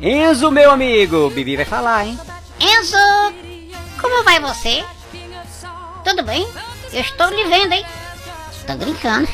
Enzo, 0.00 0.50
meu 0.50 0.70
amigo, 0.70 1.26
o 1.26 1.30
Bibi 1.30 1.56
vai 1.56 1.64
falar, 1.66 2.06
hein? 2.06 2.18
Enzo, 2.58 2.96
como 4.00 4.24
vai 4.24 4.40
você? 4.40 4.82
Tudo 6.04 6.22
bem? 6.22 6.46
Eu 6.92 7.00
estou 7.00 7.28
lhe 7.28 7.44
vendo, 7.44 7.72
hein? 7.72 7.84
Tá 8.66 8.74
brincando. 8.76 9.28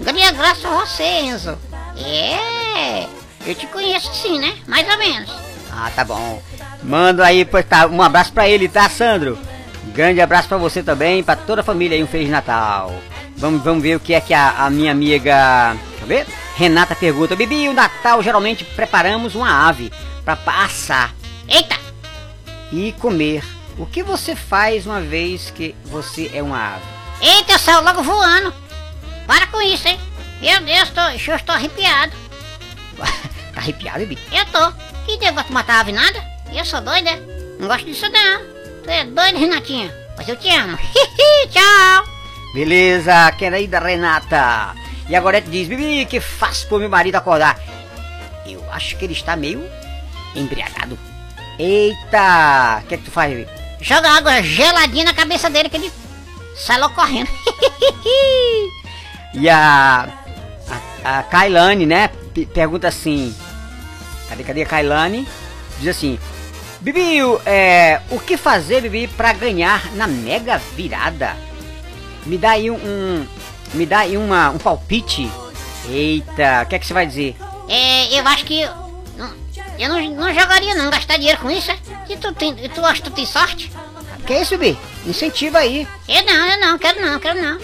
Ganhei 0.00 0.32
graça 0.32 0.68
a 0.68 0.80
você, 0.80 1.04
Enzo. 1.04 1.58
É, 1.98 3.06
eu 3.46 3.54
te 3.54 3.66
conheço 3.66 4.12
sim, 4.14 4.38
né? 4.38 4.56
Mais 4.66 4.88
ou 4.88 4.98
menos. 4.98 5.30
Ah, 5.72 5.90
tá 5.94 6.04
bom. 6.04 6.42
Manda 6.82 7.24
aí, 7.24 7.44
pois 7.44 7.64
tá, 7.64 7.86
um 7.86 8.02
abraço 8.02 8.32
pra 8.32 8.48
ele, 8.48 8.68
tá, 8.68 8.88
Sandro? 8.88 9.38
Grande 9.94 10.20
abraço 10.20 10.48
pra 10.48 10.58
você 10.58 10.82
também, 10.82 11.22
pra 11.22 11.36
toda 11.36 11.60
a 11.60 11.64
família 11.64 11.96
aí, 11.96 12.02
um 12.02 12.06
Feliz 12.06 12.28
Natal. 12.28 12.94
Vamos, 13.36 13.62
vamos 13.62 13.82
ver 13.82 13.96
o 13.96 14.00
que 14.00 14.14
é 14.14 14.20
que 14.20 14.34
a, 14.34 14.50
a 14.64 14.70
minha 14.70 14.92
amiga. 14.92 15.76
Deixa 15.90 16.02
eu 16.02 16.06
ver? 16.06 16.26
Renata 16.56 16.94
pergunta: 16.94 17.36
Bibi, 17.36 17.68
o 17.68 17.74
Natal 17.74 18.22
geralmente 18.22 18.64
preparamos 18.64 19.34
uma 19.34 19.68
ave 19.68 19.92
pra 20.24 20.38
assar. 20.64 21.14
Eita! 21.48 21.76
E 22.72 22.92
comer. 22.92 23.42
O 23.78 23.84
que 23.84 24.02
você 24.02 24.34
faz 24.34 24.86
uma 24.86 25.00
vez 25.00 25.50
que 25.50 25.74
você 25.84 26.30
é 26.32 26.42
uma 26.42 26.76
ave? 26.76 26.84
Eita, 27.20 27.52
eu 27.52 27.58
saio 27.58 27.84
logo 27.84 28.02
voando. 28.02 28.54
Para 29.26 29.46
com 29.48 29.60
isso, 29.60 29.86
hein? 29.86 29.98
Meu 30.40 30.60
Deus, 30.60 30.88
tô, 30.90 31.00
eu 31.00 31.36
estou 31.36 31.54
arrepiado. 31.54 32.12
Tá 33.56 33.62
arrepiado, 33.62 34.00
Bibi? 34.00 34.18
Eu 34.30 34.44
tô. 34.46 34.70
Que 35.06 35.16
negócio 35.16 35.48
de 35.48 35.54
matar 35.54 35.80
ave 35.80 35.90
nada? 35.90 36.22
Eu 36.52 36.62
sou 36.62 36.80
doida, 36.82 37.08
é? 37.08 37.16
Não 37.58 37.68
gosto 37.68 37.86
disso 37.86 38.06
não. 38.10 38.40
Tu 38.84 38.90
é 38.90 39.04
doido, 39.04 39.38
Renatinha? 39.38 39.90
Mas 40.14 40.28
eu 40.28 40.36
te 40.36 40.50
amo. 40.50 40.76
Tchau. 41.50 42.04
Beleza, 42.52 43.32
querida 43.32 43.78
Renata. 43.78 44.74
E 45.08 45.16
agora 45.16 45.38
ele 45.38 45.48
diz, 45.48 45.68
Bibi, 45.68 46.04
que 46.04 46.20
faço 46.20 46.66
pro 46.68 46.78
meu 46.78 46.90
marido 46.90 47.16
acordar? 47.16 47.58
Eu 48.46 48.62
acho 48.72 48.96
que 48.98 49.06
ele 49.06 49.14
está 49.14 49.36
meio 49.36 49.66
embriagado. 50.34 50.98
Eita! 51.58 52.82
O 52.84 52.86
que 52.86 52.94
é 52.94 52.98
que 52.98 53.04
tu 53.04 53.10
faz, 53.10 53.32
Bibi? 53.34 53.65
Joga 53.80 54.10
água 54.10 54.42
geladinha 54.42 55.04
na 55.04 55.14
cabeça 55.14 55.48
dele 55.50 55.68
que 55.68 55.76
ele 55.76 55.92
sai 56.56 56.78
logo 56.78 56.94
correndo. 56.94 57.28
E 59.34 59.50
a. 59.50 60.08
A, 61.04 61.18
a 61.18 61.22
Kailane, 61.24 61.84
né? 61.84 62.08
pe- 62.32 62.46
Pergunta 62.46 62.88
assim. 62.88 63.34
Cadê, 64.28 64.42
cadê 64.44 64.62
a 64.62 64.66
Kailane? 64.66 65.28
Diz 65.78 65.88
assim. 65.88 66.18
Bibi, 66.80 67.18
é, 67.44 68.00
o 68.10 68.18
que 68.18 68.36
fazer, 68.38 68.80
Bibi, 68.80 69.08
pra 69.08 69.32
ganhar 69.34 69.92
na 69.94 70.06
mega 70.06 70.56
virada? 70.74 71.36
Me 72.24 72.38
dá 72.38 72.52
aí 72.52 72.70
um. 72.70 72.76
um- 72.76 73.26
me 73.74 73.84
dá 73.84 74.00
aí 74.00 74.16
uma, 74.16 74.48
um 74.50 74.58
palpite. 74.58 75.30
Eita, 75.88 76.62
o 76.62 76.66
que 76.66 76.76
é 76.76 76.78
que 76.78 76.86
você 76.86 76.94
vai 76.94 77.06
dizer? 77.06 77.36
É, 77.68 78.18
eu 78.18 78.26
acho 78.26 78.44
que. 78.46 78.66
Eu 79.78 79.88
não, 79.88 80.00
não 80.10 80.34
jogaria 80.34 80.74
não, 80.74 80.90
gastar 80.90 81.16
dinheiro 81.16 81.40
com 81.40 81.50
isso, 81.50 81.70
é? 81.70 81.78
E 82.08 82.16
tu, 82.16 82.32
tem, 82.32 82.54
tu 82.54 82.84
acha 82.84 83.02
que 83.02 83.10
tu 83.10 83.14
tem 83.14 83.26
sorte? 83.26 83.70
Que 84.26 84.34
isso, 84.34 84.56
Bibi? 84.56 84.78
Incentiva 85.06 85.58
aí. 85.58 85.86
Eu 86.08 86.24
não, 86.24 86.46
eu 86.46 86.60
não, 86.60 86.78
quero 86.78 87.00
não, 87.00 87.18
quero 87.20 87.40
não. 87.40 87.58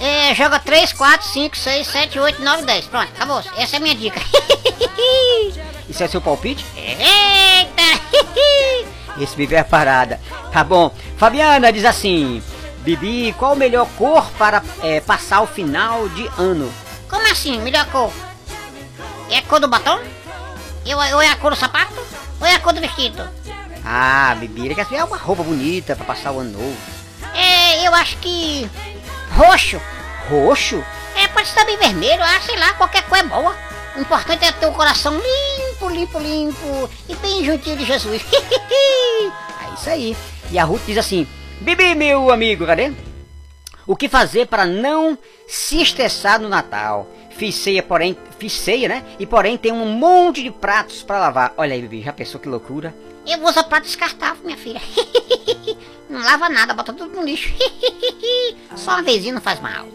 É, 0.00 0.34
joga 0.34 0.58
3, 0.58 0.92
4, 0.92 1.28
5, 1.28 1.56
6, 1.56 1.86
7, 1.86 2.18
8, 2.18 2.42
9, 2.42 2.62
10. 2.64 2.86
Pronto, 2.86 3.08
acabou. 3.14 3.42
Essa 3.56 3.76
é 3.76 3.78
a 3.78 3.80
minha 3.80 3.94
dica. 3.94 4.20
Isso 5.88 6.02
é 6.02 6.08
seu 6.08 6.20
palpite? 6.20 6.64
Eita! 6.76 8.02
Esse 9.20 9.36
Bibi 9.36 9.54
é 9.54 9.62
parada. 9.62 10.18
Tá 10.52 10.64
bom. 10.64 10.92
Fabiana 11.16 11.72
diz 11.72 11.84
assim: 11.84 12.42
Bibi, 12.78 13.32
qual 13.38 13.52
a 13.52 13.56
melhor 13.56 13.86
cor 13.96 14.28
para 14.32 14.62
é, 14.82 15.00
passar 15.00 15.40
o 15.42 15.46
final 15.46 16.08
de 16.08 16.28
ano? 16.36 16.72
Como 17.08 17.30
assim, 17.30 17.60
melhor 17.60 17.86
cor? 17.86 18.12
É 19.30 19.38
a 19.38 19.42
cor 19.42 19.60
do 19.60 19.68
batom? 19.68 20.00
Eu, 20.84 20.98
ou 20.98 21.22
é 21.22 21.28
a 21.28 21.36
cor 21.36 21.52
do 21.52 21.56
sapato? 21.56 21.94
Ou 22.40 22.46
é 22.46 22.54
a 22.54 22.60
cor 22.60 22.72
do 22.72 22.80
vestido? 22.80 23.28
Ah, 23.84 24.36
ele 24.40 24.74
quer 24.74 24.86
ver 24.86 25.04
uma 25.04 25.16
roupa 25.16 25.42
bonita 25.42 25.96
para 25.96 26.04
passar 26.04 26.32
o 26.32 26.40
ano 26.40 26.52
novo. 26.52 26.76
É, 27.34 27.86
eu 27.86 27.94
acho 27.94 28.16
que. 28.18 28.68
Roxo. 29.36 29.80
Roxo? 30.28 30.84
É, 31.16 31.28
pode 31.28 31.48
ser 31.48 31.54
também 31.56 31.76
vermelho, 31.76 32.22
ah, 32.22 32.40
sei 32.40 32.58
lá, 32.58 32.74
qualquer 32.74 33.02
cor 33.04 33.18
é 33.18 33.22
boa. 33.22 33.56
O 33.96 34.00
importante 34.00 34.44
é 34.44 34.52
ter 34.52 34.66
o 34.66 34.72
coração 34.72 35.12
limpo, 35.12 35.88
limpo, 35.88 36.18
limpo 36.18 36.90
e 37.08 37.14
bem 37.16 37.44
juntinho 37.44 37.76
de 37.76 37.84
Jesus. 37.84 38.22
É 39.64 39.74
isso 39.74 39.90
aí. 39.90 40.16
E 40.50 40.58
a 40.58 40.64
Ruth 40.64 40.82
diz 40.86 40.98
assim: 40.98 41.26
Bibi, 41.60 41.94
meu 41.94 42.30
amigo, 42.30 42.66
cadê? 42.66 42.92
O 43.86 43.96
que 43.96 44.08
fazer 44.08 44.46
para 44.46 44.64
não 44.64 45.18
se 45.48 45.80
estressar 45.80 46.40
no 46.40 46.48
Natal? 46.48 47.06
Fiz 47.36 47.54
ceia, 47.54 47.82
porém, 47.82 48.16
fiz 48.38 48.52
ceia, 48.52 48.88
né? 48.88 49.04
E 49.18 49.26
porém 49.26 49.56
tem 49.56 49.72
um 49.72 49.86
monte 49.86 50.42
de 50.42 50.50
pratos 50.50 51.02
para 51.02 51.18
lavar. 51.18 51.54
Olha 51.56 51.74
aí, 51.74 51.80
Bibi, 51.80 52.02
já 52.02 52.12
pensou 52.12 52.40
que 52.40 52.48
loucura? 52.48 52.94
Eu 53.26 53.42
uso 53.44 53.64
prato 53.64 53.84
descartável, 53.84 54.44
minha 54.44 54.56
filha. 54.56 54.80
Não 56.10 56.20
lava 56.20 56.48
nada, 56.48 56.74
bota 56.74 56.92
tudo 56.92 57.16
no 57.16 57.24
lixo. 57.24 57.52
Só 58.76 58.92
uma 58.92 59.02
vezinha 59.02 59.32
não 59.32 59.40
faz 59.40 59.60
mal. 59.60 59.86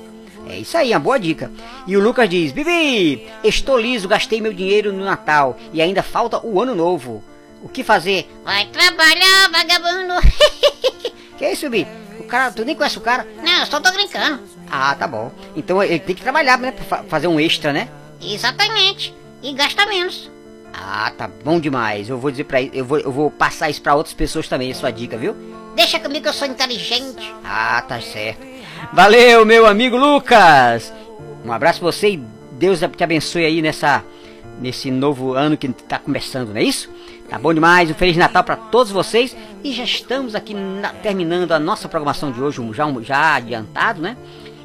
É 0.49 0.57
isso 0.57 0.75
aí, 0.75 0.91
uma 0.91 0.99
boa 0.99 1.19
dica. 1.19 1.51
E 1.85 1.95
o 1.95 2.01
Lucas 2.01 2.27
diz: 2.27 2.51
Bibi, 2.51 3.27
estou 3.43 3.77
liso, 3.77 4.07
gastei 4.07 4.41
meu 4.41 4.53
dinheiro 4.53 4.91
no 4.91 5.05
Natal 5.05 5.57
e 5.71 5.81
ainda 5.81 6.01
falta 6.01 6.43
o 6.43 6.59
ano 6.59 6.73
novo. 6.73 7.23
O 7.61 7.69
que 7.69 7.83
fazer? 7.83 8.27
Vai 8.43 8.65
trabalhar, 8.67 9.49
vagabundo. 9.51 10.13
Que 11.37 11.45
é 11.45 11.51
isso, 11.53 11.69
Bibi? 11.69 11.87
Cara, 12.27 12.51
tu 12.51 12.63
nem 12.65 12.75
conhece 12.75 12.97
o 12.97 13.01
cara? 13.01 13.25
Não, 13.43 13.59
eu 13.59 13.65
só 13.65 13.79
tô 13.79 13.91
brincando. 13.91 14.41
Ah, 14.69 14.93
tá 14.95 15.07
bom. 15.07 15.31
Então 15.55 15.81
ele 15.81 15.99
tem 15.99 16.15
que 16.15 16.21
trabalhar, 16.21 16.57
né? 16.57 16.71
Pra 16.71 16.83
fa- 16.85 17.03
fazer 17.07 17.27
um 17.27 17.39
extra, 17.39 17.71
né? 17.71 17.87
Exatamente. 18.21 19.13
E 19.41 19.53
gasta 19.53 19.85
menos. 19.85 20.29
Ah, 20.73 21.11
tá 21.17 21.29
bom 21.43 21.59
demais. 21.59 22.09
Eu 22.09 22.17
vou 22.19 22.29
dizer 22.29 22.43
pra 22.43 22.61
eu 22.61 22.83
vou, 22.85 22.99
eu 22.99 23.11
vou 23.11 23.31
passar 23.31 23.69
isso 23.69 23.81
pra 23.81 23.95
outras 23.95 24.13
pessoas 24.13 24.47
também, 24.47 24.71
a 24.71 24.75
sua 24.75 24.91
dica, 24.91 25.17
viu? 25.17 25.35
Deixa 25.75 25.99
comigo 25.99 26.23
que 26.23 26.29
eu 26.29 26.33
sou 26.33 26.47
inteligente. 26.47 27.33
Ah, 27.43 27.81
tá 27.87 27.99
certo. 28.01 28.45
Valeu, 28.93 29.45
meu 29.45 29.65
amigo 29.65 29.95
Lucas. 29.97 30.91
Um 31.45 31.51
abraço 31.51 31.79
pra 31.79 31.91
você 31.91 32.11
e 32.11 32.17
Deus 32.51 32.79
te 32.95 33.03
abençoe 33.03 33.45
aí 33.45 33.61
nessa 33.61 34.03
nesse 34.59 34.89
novo 34.89 35.33
ano 35.33 35.55
que 35.55 35.67
tá 35.69 35.99
começando, 35.99 36.49
não 36.49 36.57
é 36.57 36.63
isso? 36.63 36.89
Tá 37.29 37.37
bom 37.37 37.53
demais. 37.53 37.89
Um 37.89 37.93
feliz 37.93 38.15
Natal 38.15 38.43
pra 38.43 38.55
todos 38.55 38.91
vocês 38.91 39.35
e 39.63 39.71
já 39.73 39.83
estamos 39.83 40.33
aqui 40.35 40.53
na- 40.53 40.89
terminando 40.93 41.51
a 41.51 41.59
nossa 41.59 41.89
programação 41.89 42.31
de 42.31 42.41
hoje, 42.41 42.61
já 42.73 42.85
já 43.01 43.35
adiantado, 43.35 44.01
né? 44.01 44.15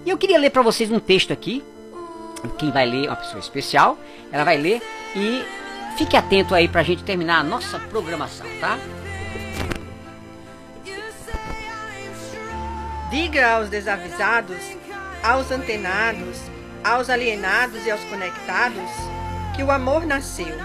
E 0.04 0.10
eu 0.10 0.16
queria 0.18 0.38
ler 0.38 0.50
pra 0.50 0.62
vocês 0.62 0.90
um 0.90 1.00
texto 1.00 1.32
aqui. 1.32 1.62
Quem 2.58 2.70
vai 2.70 2.86
ler 2.86 3.06
é 3.06 3.08
uma 3.08 3.16
pessoa 3.16 3.38
especial. 3.40 3.98
Ela 4.30 4.44
vai 4.44 4.56
ler 4.58 4.80
e 5.14 5.44
fique 5.96 6.16
atento 6.16 6.54
aí 6.54 6.68
pra 6.68 6.82
gente 6.82 7.02
terminar 7.04 7.38
a 7.40 7.42
nossa 7.44 7.78
programação, 7.78 8.46
tá? 8.60 8.78
Diga 13.10 13.56
aos 13.56 13.68
desavisados, 13.68 14.56
aos 15.22 15.50
antenados, 15.50 16.38
aos 16.82 17.10
alienados 17.10 17.84
e 17.86 17.90
aos 17.90 18.02
conectados 18.04 18.90
que 19.54 19.62
o 19.62 19.70
amor 19.70 20.06
nasceu. 20.06 20.56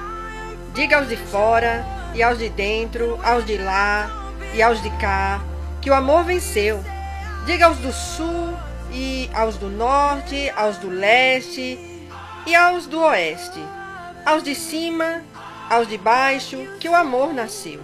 Diga 0.77 0.97
aos 0.97 1.09
de 1.09 1.17
fora 1.17 1.83
e 2.13 2.21
aos 2.21 2.37
de 2.37 2.49
dentro, 2.49 3.19
aos 3.23 3.43
de 3.43 3.57
lá 3.57 4.31
e 4.53 4.61
aos 4.61 4.79
de 4.79 4.91
cá, 4.97 5.41
que 5.81 5.89
o 5.89 5.93
amor 5.95 6.23
venceu. 6.23 6.85
Diga 7.47 7.65
aos 7.65 7.79
do 7.79 7.91
sul 7.91 8.55
e 8.91 9.27
aos 9.33 9.57
do 9.57 9.69
norte, 9.69 10.51
aos 10.55 10.77
do 10.77 10.87
leste 10.87 11.79
e 12.45 12.53
aos 12.53 12.85
do 12.85 12.99
oeste, 12.99 13.59
aos 14.23 14.43
de 14.43 14.53
cima, 14.53 15.23
aos 15.67 15.87
de 15.87 15.97
baixo, 15.97 16.59
que 16.79 16.87
o 16.87 16.93
amor 16.93 17.33
nasceu. 17.33 17.79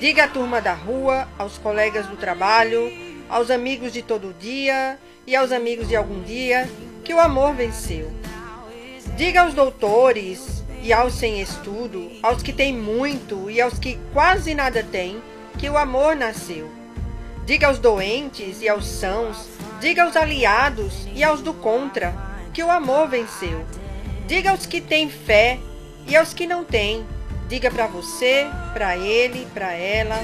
Diga 0.00 0.24
à 0.24 0.28
turma 0.28 0.58
da 0.58 0.72
rua, 0.72 1.28
aos 1.38 1.58
colegas 1.58 2.06
do 2.06 2.16
trabalho, 2.16 2.90
aos 3.28 3.50
amigos 3.50 3.92
de 3.92 4.00
todo 4.00 4.34
dia 4.40 4.98
e 5.26 5.36
aos 5.36 5.52
amigos 5.52 5.86
de 5.86 5.96
algum 5.96 6.22
dia, 6.22 6.66
que 7.04 7.12
o 7.12 7.20
amor 7.20 7.52
venceu. 7.52 8.10
Diga 9.18 9.42
aos 9.42 9.52
doutores 9.52 10.61
e 10.82 10.92
aos 10.92 11.14
sem 11.14 11.40
estudo, 11.40 12.10
aos 12.22 12.42
que 12.42 12.52
têm 12.52 12.76
muito 12.76 13.48
e 13.48 13.60
aos 13.60 13.78
que 13.78 13.98
quase 14.12 14.52
nada 14.52 14.82
têm, 14.82 15.22
que 15.56 15.70
o 15.70 15.78
amor 15.78 16.16
nasceu. 16.16 16.68
Diga 17.46 17.68
aos 17.68 17.78
doentes 17.78 18.60
e 18.60 18.68
aos 18.68 18.86
sãos, 18.86 19.48
diga 19.80 20.02
aos 20.02 20.16
aliados 20.16 21.06
e 21.14 21.22
aos 21.22 21.40
do 21.40 21.54
contra, 21.54 22.12
que 22.52 22.62
o 22.62 22.70
amor 22.70 23.08
venceu. 23.08 23.64
Diga 24.26 24.50
aos 24.50 24.66
que 24.66 24.80
têm 24.80 25.08
fé 25.08 25.58
e 26.06 26.16
aos 26.16 26.34
que 26.34 26.46
não 26.46 26.64
têm. 26.64 27.06
Diga 27.48 27.70
para 27.70 27.86
você, 27.86 28.46
para 28.72 28.96
ele, 28.96 29.46
para 29.54 29.72
ela, 29.72 30.18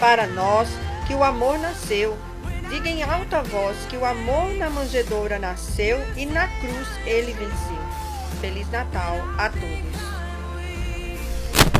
para 0.00 0.26
nós 0.26 0.68
que 1.06 1.14
o 1.14 1.22
amor 1.22 1.58
nasceu. 1.58 2.16
Diga 2.70 2.88
em 2.88 3.02
alta 3.02 3.42
voz 3.42 3.76
que 3.88 3.96
o 3.96 4.04
amor 4.04 4.54
na 4.54 4.70
manjedoura 4.70 5.38
nasceu 5.38 5.98
e 6.16 6.24
na 6.24 6.48
cruz 6.60 6.88
ele 7.06 7.32
venceu. 7.32 7.77
Feliz 8.40 8.70
Natal 8.70 9.16
a 9.36 9.48
todos. 9.48 10.08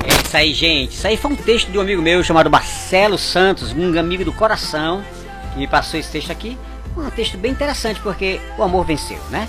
É 0.04 0.26
isso 0.26 0.36
aí, 0.36 0.52
gente. 0.52 0.94
Isso 0.94 1.06
aí 1.06 1.16
foi 1.16 1.32
um 1.32 1.36
texto 1.36 1.70
de 1.70 1.78
um 1.78 1.80
amigo 1.80 2.02
meu 2.02 2.22
chamado 2.24 2.50
Marcelo 2.50 3.16
Santos, 3.16 3.72
um 3.72 3.98
amigo 3.98 4.24
do 4.24 4.32
coração, 4.32 5.04
que 5.52 5.58
me 5.58 5.68
passou 5.68 6.00
esse 6.00 6.10
texto 6.10 6.32
aqui. 6.32 6.58
Um 6.96 7.08
texto 7.10 7.38
bem 7.38 7.52
interessante, 7.52 8.00
porque 8.00 8.40
o 8.56 8.62
amor 8.62 8.84
venceu, 8.84 9.20
né? 9.30 9.46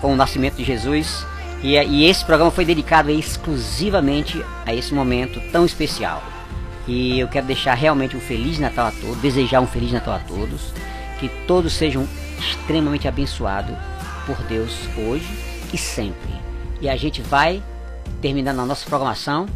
Com 0.00 0.12
o 0.12 0.16
nascimento 0.16 0.56
de 0.56 0.64
Jesus. 0.64 1.24
E, 1.62 1.76
e 1.76 2.06
esse 2.06 2.24
programa 2.24 2.50
foi 2.50 2.64
dedicado 2.64 3.10
exclusivamente 3.10 4.44
a 4.66 4.74
esse 4.74 4.92
momento 4.92 5.40
tão 5.52 5.64
especial. 5.64 6.22
E 6.88 7.20
eu 7.20 7.28
quero 7.28 7.46
deixar 7.46 7.74
realmente 7.74 8.16
um 8.16 8.20
Feliz 8.20 8.58
Natal 8.58 8.86
a 8.86 8.90
todos, 8.90 9.18
desejar 9.18 9.60
um 9.60 9.66
Feliz 9.66 9.92
Natal 9.92 10.14
a 10.14 10.18
todos. 10.18 10.72
Que 11.20 11.28
todos 11.46 11.74
sejam 11.74 12.08
extremamente 12.38 13.06
abençoados 13.06 13.76
por 14.26 14.36
Deus 14.44 14.74
hoje 14.96 15.49
e 15.72 15.78
sempre. 15.78 16.32
E 16.80 16.88
a 16.88 16.96
gente 16.96 17.22
vai 17.22 17.62
terminando 18.20 18.60
a 18.60 18.66
nossa 18.66 18.86
programação 18.86 19.48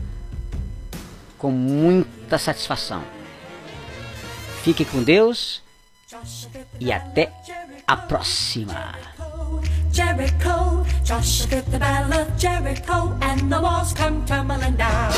com 1.39 1.51
muita 1.51 2.39
satisfação. 2.39 3.03
Fique 4.63 4.85
com 4.85 5.03
Deus 5.03 5.63
e 6.81 6.93
até 6.93 7.33
a 7.87 7.97
próxima. 7.97 8.95
Jericho, 9.95 10.85
Joshua 11.05 11.47
did 11.47 11.65
the 11.71 11.79
battle 11.79 12.21
of 12.21 12.27
Jericho, 12.37 13.17
and 13.23 13.49
the 13.49 13.61
walls 13.61 13.93
come 13.95 14.25
tumbling 14.27 14.75
down. 14.77 15.13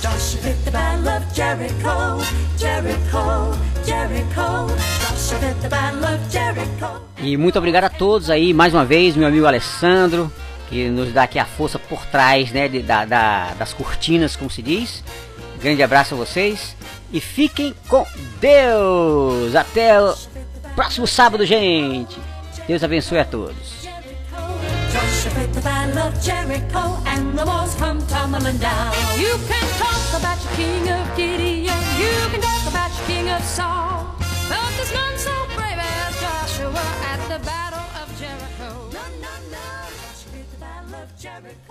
Joshua 0.00 0.40
did 0.42 0.56
the 0.64 0.70
battle 0.70 1.08
of 1.08 1.22
Jericho, 1.34 2.18
Jericho, 2.56 3.52
Jericho. 3.84 4.68
Joshua 4.98 5.38
did 5.40 5.60
the 5.60 5.68
battle 5.68 6.04
of 6.06 6.18
Jericho. 6.30 7.02
E 7.18 7.36
muito 7.36 7.58
obrigado 7.58 7.84
a 7.84 7.90
todos 7.90 8.30
aí, 8.30 8.54
mais 8.54 8.72
uma 8.72 8.82
vez, 8.86 9.14
meu 9.14 9.28
amigo 9.28 9.44
Alessandro, 9.44 10.32
que 10.70 10.88
nos 10.88 11.12
dá 11.12 11.24
aqui 11.24 11.38
a 11.38 11.44
força 11.44 11.78
por 11.78 12.06
trás 12.06 12.50
né, 12.50 12.68
de- 12.68 12.80
da- 12.82 13.04
da- 13.04 13.52
das 13.58 13.74
cortinas, 13.74 14.34
como 14.36 14.48
se 14.48 14.62
diz. 14.62 15.04
Grande 15.60 15.82
abraço 15.82 16.14
a 16.14 16.16
vocês 16.16 16.74
e 17.12 17.20
fiquem 17.20 17.74
com 17.88 18.06
Deus! 18.40 19.54
Até 19.54 20.00
o 20.02 20.14
próximo 20.74 21.06
sábado, 21.06 21.44
gente! 21.44 22.16
Deus 22.66 22.82
abençoe 22.82 23.18
a 23.18 23.24
todos. 23.24 23.81
Did 25.22 25.54
the 25.54 25.60
battle 25.60 25.98
of 26.00 26.20
Jericho, 26.20 26.98
and 27.06 27.38
the 27.38 27.46
walls 27.46 27.76
come 27.76 28.04
tumbling 28.08 28.58
down. 28.58 28.92
You 29.16 29.38
can 29.46 29.66
talk 29.78 30.18
about 30.18 30.42
your 30.42 30.52
king 30.54 30.90
of 30.90 31.16
Gideon. 31.16 31.78
You 31.96 32.14
can 32.32 32.40
talk 32.40 32.66
about 32.68 32.90
your 32.98 33.06
king 33.06 33.30
of 33.30 33.40
Saul. 33.44 34.16
But 34.48 34.70
there's 34.76 34.92
none 34.92 35.16
so 35.16 35.46
brave 35.54 35.78
as 35.78 36.20
Joshua 36.20 36.86
at 37.06 37.20
the 37.28 37.38
battle 37.46 37.86
of 38.02 38.08
Jericho. 38.18 38.90
No, 38.90 39.04
no, 39.22 39.34
no. 39.52 39.68
Joshua 39.94 40.42
the 40.50 40.58
battle 40.58 40.94
of 40.96 41.16
Jericho. 41.16 41.61